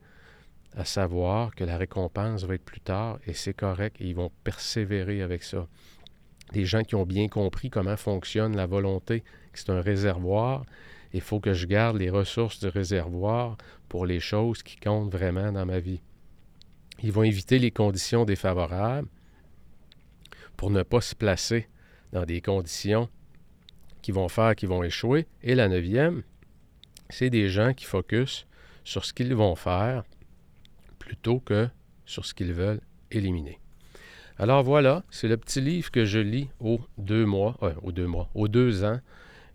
à 0.77 0.85
savoir 0.85 1.55
que 1.55 1.65
la 1.65 1.77
récompense 1.77 2.45
va 2.45 2.55
être 2.55 2.65
plus 2.65 2.81
tard 2.81 3.19
et 3.27 3.33
c'est 3.33 3.55
correct 3.55 3.97
et 4.01 4.07
ils 4.07 4.15
vont 4.15 4.31
persévérer 4.43 5.23
avec 5.23 5.43
ça. 5.43 5.67
Des 6.53 6.65
gens 6.65 6.83
qui 6.83 6.95
ont 6.95 7.07
bien 7.07 7.29
compris 7.29 7.71
comment 7.71 7.97
fonctionne 7.97 8.57
la 8.57 8.67
volonté, 8.67 9.21
que 9.53 9.59
c'est 9.59 9.71
un 9.71 9.81
réservoir. 9.81 10.65
Il 11.13 11.21
faut 11.21 11.41
que 11.41 11.55
je 11.55 11.67
garde 11.67 11.97
les 11.97 12.11
ressources 12.11 12.59
du 12.59 12.69
réservoir 12.69 13.57
pour 13.89 14.05
les 14.05 14.21
choses 14.21 14.63
qui 14.63 14.77
comptent 14.77 15.13
vraiment 15.13 15.53
dans 15.53 15.65
ma 15.65 15.79
vie. 15.79 16.03
Ils 17.03 17.13
vont 17.13 17.23
éviter 17.23 17.59
les 17.59 17.71
conditions 17.71 18.25
défavorables 18.25 19.09
pour 20.57 20.71
ne 20.71 20.83
pas 20.83 21.01
se 21.01 21.15
placer 21.15 21.69
dans 22.13 22.25
des 22.25 22.41
conditions 22.41 23.09
qui 24.03 24.13
vont 24.13 24.29
faire 24.29 24.55
qu'ils 24.55 24.69
vont 24.69 24.83
échouer. 24.83 25.27
Et 25.43 25.55
la 25.55 25.69
neuvième, 25.69 26.23
c'est 27.11 27.31
des 27.31 27.49
gens 27.49 27.75
qui 27.75 27.85
focusent 27.85 28.47
sur 28.85 29.05
ce 29.05 29.13
qu'ils 29.13 29.35
vont 29.35 29.55
faire 29.55 30.05
plutôt 30.99 31.41
que 31.41 31.69
sur 32.07 32.25
ce 32.25 32.35
qu'ils 32.35 32.53
veulent 32.53 32.81
éliminer. 33.11 33.59
Alors 34.39 34.63
voilà, 34.63 35.05
c'est 35.11 35.29
le 35.29 35.37
petit 35.37 35.61
livre 35.61 35.91
que 35.91 36.05
je 36.05 36.19
lis 36.19 36.49
aux 36.61 36.81
deux 36.99 37.25
mois, 37.25 37.57
aux 37.83 37.93
deux 37.93 38.07
mois, 38.07 38.29
deux 38.35 38.85
ans, 38.85 39.01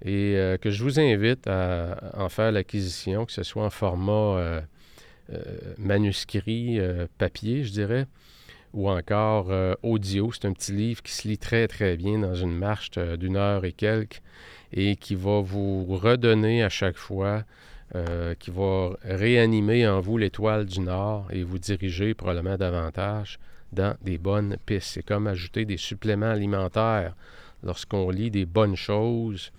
et 0.03 0.35
euh, 0.37 0.57
que 0.57 0.71
je 0.71 0.83
vous 0.83 0.99
invite 0.99 1.47
à 1.47 2.13
en 2.13 2.29
faire 2.29 2.51
l'acquisition, 2.51 3.25
que 3.25 3.33
ce 3.33 3.43
soit 3.43 3.65
en 3.65 3.69
format 3.69 4.37
euh, 4.37 4.61
manuscrit, 5.77 6.79
papier, 7.17 7.63
je 7.63 7.71
dirais, 7.71 8.07
ou 8.73 8.89
encore 8.89 9.51
audio. 9.83 10.31
C'est 10.31 10.45
un 10.45 10.53
petit 10.53 10.71
livre 10.71 11.01
qui 11.01 11.11
se 11.11 11.27
lit 11.27 11.37
très 11.37 11.67
très 11.67 11.97
bien 11.97 12.19
dans 12.19 12.35
une 12.35 12.55
marche 12.55 12.91
d'une 12.91 13.35
heure 13.35 13.65
et 13.65 13.71
quelques 13.71 14.21
et 14.73 14.95
qui 14.95 15.15
va 15.15 15.41
vous 15.41 15.85
redonner 15.85 16.63
à 16.63 16.69
chaque 16.69 16.97
fois, 16.97 17.43
euh, 17.95 18.35
qui 18.35 18.51
va 18.51 18.91
réanimer 19.03 19.87
en 19.87 19.99
vous 19.99 20.17
l'étoile 20.17 20.65
du 20.65 20.79
Nord 20.79 21.27
et 21.31 21.43
vous 21.43 21.57
diriger 21.57 22.13
probablement 22.13 22.57
davantage 22.57 23.39
dans 23.73 23.95
des 24.01 24.17
bonnes 24.17 24.57
pistes. 24.65 24.91
C'est 24.93 25.03
comme 25.03 25.27
ajouter 25.27 25.65
des 25.65 25.77
suppléments 25.77 26.29
alimentaires 26.29 27.15
lorsqu'on 27.63 28.09
lit 28.09 28.31
des 28.31 28.45
bonnes 28.45 28.75
choses, 28.75 29.51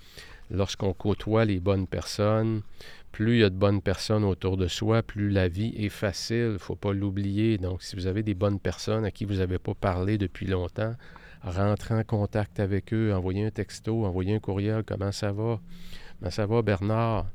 lorsqu'on 0.51 0.93
côtoie 0.93 1.45
les 1.45 1.61
bonnes 1.61 1.87
personnes. 1.87 2.63
Plus 3.13 3.37
il 3.37 3.41
y 3.41 3.45
a 3.45 3.51
de 3.51 3.57
bonnes 3.57 3.83
personnes 3.83 4.25
autour 4.25 4.57
de 4.57 4.69
soi, 4.69 5.03
plus 5.03 5.31
la 5.31 5.49
vie 5.49 5.75
est 5.77 5.89
facile. 5.89 6.37
Il 6.37 6.53
ne 6.53 6.59
faut 6.59 6.77
pas 6.77 6.93
l'oublier. 6.93 7.59
Donc, 7.59 7.83
si 7.83 7.97
vous 7.97 8.07
avez 8.07 8.23
des 8.23 8.35
bonnes 8.35 8.61
personnes 8.61 9.05
à 9.05 9.11
qui 9.11 9.25
vous 9.25 9.37
n'avez 9.37 9.59
pas 9.59 9.75
parlé 9.75 10.17
depuis 10.17 10.47
longtemps, 10.47 10.95
rentrer 11.43 11.95
en 11.95 12.05
contact 12.05 12.61
avec 12.61 12.93
eux, 12.93 13.13
envoyer 13.15 13.47
un 13.47 13.51
texto, 13.51 14.05
envoyer 14.05 14.35
un 14.35 14.39
courriel, 14.39 14.85
comment 14.85 15.13
ça 15.13 15.33
va? 15.33 15.61
Comment 16.19 16.31
ça 16.31 16.47
va 16.47 16.63
Bernard? 16.63 17.27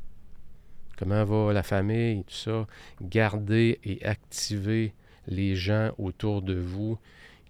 Comment 0.97 1.25
va 1.25 1.51
la 1.51 1.63
famille? 1.63 2.23
Tout 2.23 2.33
ça? 2.33 2.67
Gardez 3.01 3.79
et 3.83 4.05
activez 4.05 4.93
les 5.27 5.55
gens 5.55 5.91
autour 5.97 6.41
de 6.41 6.53
vous 6.53 6.97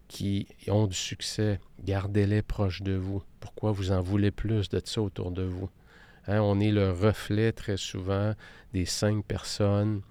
qui 0.08 0.48
ont 0.68 0.88
du 0.88 0.96
succès. 0.96 1.60
Gardez-les 1.84 2.42
proches 2.42 2.82
de 2.82 2.94
vous. 2.94 3.22
Pourquoi 3.40 3.72
vous 3.72 3.92
en 3.92 4.02
voulez 4.02 4.32
plus 4.32 4.70
de 4.70 4.82
ça 4.84 5.02
autour 5.02 5.32
de 5.32 5.44
vous? 5.44 5.70
Hein, 6.28 6.40
on 6.42 6.60
est 6.60 6.72
le 6.72 6.92
reflet 6.92 7.52
très 7.52 7.78
souvent 7.78 8.34
des 8.74 8.86
cinq 8.86 9.24
personnes 9.26 10.02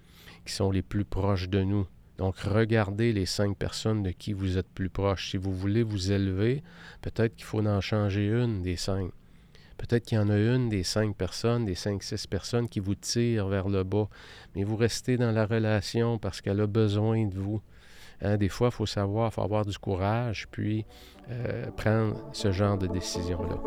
qui 0.45 0.53
sont 0.53 0.71
les 0.71 0.83
plus 0.83 1.05
proches 1.05 1.49
de 1.49 1.63
nous. 1.63 1.87
Donc, 2.19 2.39
regardez 2.39 3.13
les 3.13 3.27
cinq 3.27 3.57
personnes 3.57 4.03
de 4.05 4.11
qui 4.11 4.33
vous 4.33 4.57
êtes 4.57 4.69
plus 4.69 4.89
proche. 4.89 5.31
Si 5.31 5.37
vous 5.37 5.53
voulez 5.53 5.83
vous 5.83 6.13
élever, 6.13 6.63
peut-être 7.03 7.35
qu'il 7.35 7.45
faut 7.45 7.65
en 7.67 7.81
changer 7.81 8.29
une 8.29 8.63
des 8.63 8.77
cinq. 8.77 9.11
Peut-être 9.77 10.05
qu'il 10.05 10.19
y 10.19 10.21
en 10.21 10.29
a 10.29 10.39
une 10.39 10.69
des 10.69 10.85
cinq 10.85 11.17
personnes, 11.17 11.65
des 11.65 11.75
cinq, 11.75 12.03
six 12.05 12.29
personnes 12.29 12.69
qui 12.69 12.79
vous 12.79 12.95
tirent 12.95 13.49
vers 13.49 13.69
le 13.69 13.83
bas. 13.83 14.09
Mais 14.55 14.63
vous 14.63 14.77
restez 14.77 15.17
dans 15.17 15.33
la 15.33 15.47
relation 15.47 16.19
parce 16.19 16.41
qu'elle 16.41 16.61
a 16.61 16.69
besoin 16.69 17.27
de 17.27 17.35
vous. 17.35 17.61
Hein, 18.23 18.37
des 18.37 18.49
fois, 18.49 18.69
il 18.69 18.75
faut 18.75 18.87
savoir, 18.87 19.31
il 19.33 19.35
faut 19.35 19.43
avoir 19.43 19.67
du 19.67 19.77
courage, 19.77 20.47
puis 20.53 20.87
euh, 21.31 21.69
prendre 21.73 22.17
ce 22.33 22.53
genre 22.53 22.79
de 22.79 22.87
décision-là. 22.87 23.59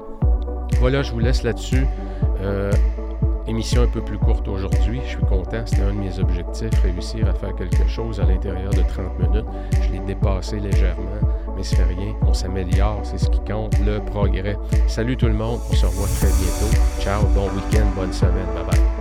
Voilà, 0.79 1.03
je 1.03 1.11
vous 1.11 1.19
laisse 1.19 1.43
là-dessus. 1.43 1.85
Euh, 2.41 2.71
Émission 3.47 3.83
un 3.83 3.87
peu 3.87 4.01
plus 4.01 4.17
courte 4.17 4.45
aujourd'hui. 4.49 4.99
Je 5.05 5.11
suis 5.11 5.25
content. 5.25 5.63
C'était 5.65 5.83
un 5.83 5.93
de 5.93 5.99
mes 5.99 6.19
objectifs, 6.19 6.81
réussir 6.83 7.29
à 7.29 7.33
faire 7.33 7.55
quelque 7.55 7.87
chose 7.87 8.19
à 8.19 8.25
l'intérieur 8.25 8.71
de 8.71 8.81
30 8.81 9.17
minutes. 9.19 9.45
Je 9.81 9.93
l'ai 9.93 9.99
dépassé 9.99 10.59
légèrement, 10.59 11.21
mais 11.55 11.63
c'est 11.63 11.83
rien. 11.83 12.13
On 12.23 12.33
s'améliore. 12.33 12.99
C'est 13.03 13.17
ce 13.17 13.29
qui 13.29 13.39
compte, 13.39 13.79
le 13.85 13.99
progrès. 13.99 14.57
Salut 14.87 15.15
tout 15.15 15.27
le 15.27 15.33
monde. 15.33 15.61
On 15.69 15.73
se 15.73 15.85
revoit 15.85 16.07
très 16.07 16.27
bientôt. 16.27 16.75
Ciao. 16.99 17.23
Bon 17.33 17.45
week-end. 17.55 17.87
Bonne 17.95 18.11
semaine. 18.11 18.47
Bye 18.53 18.65
bye. 18.65 18.96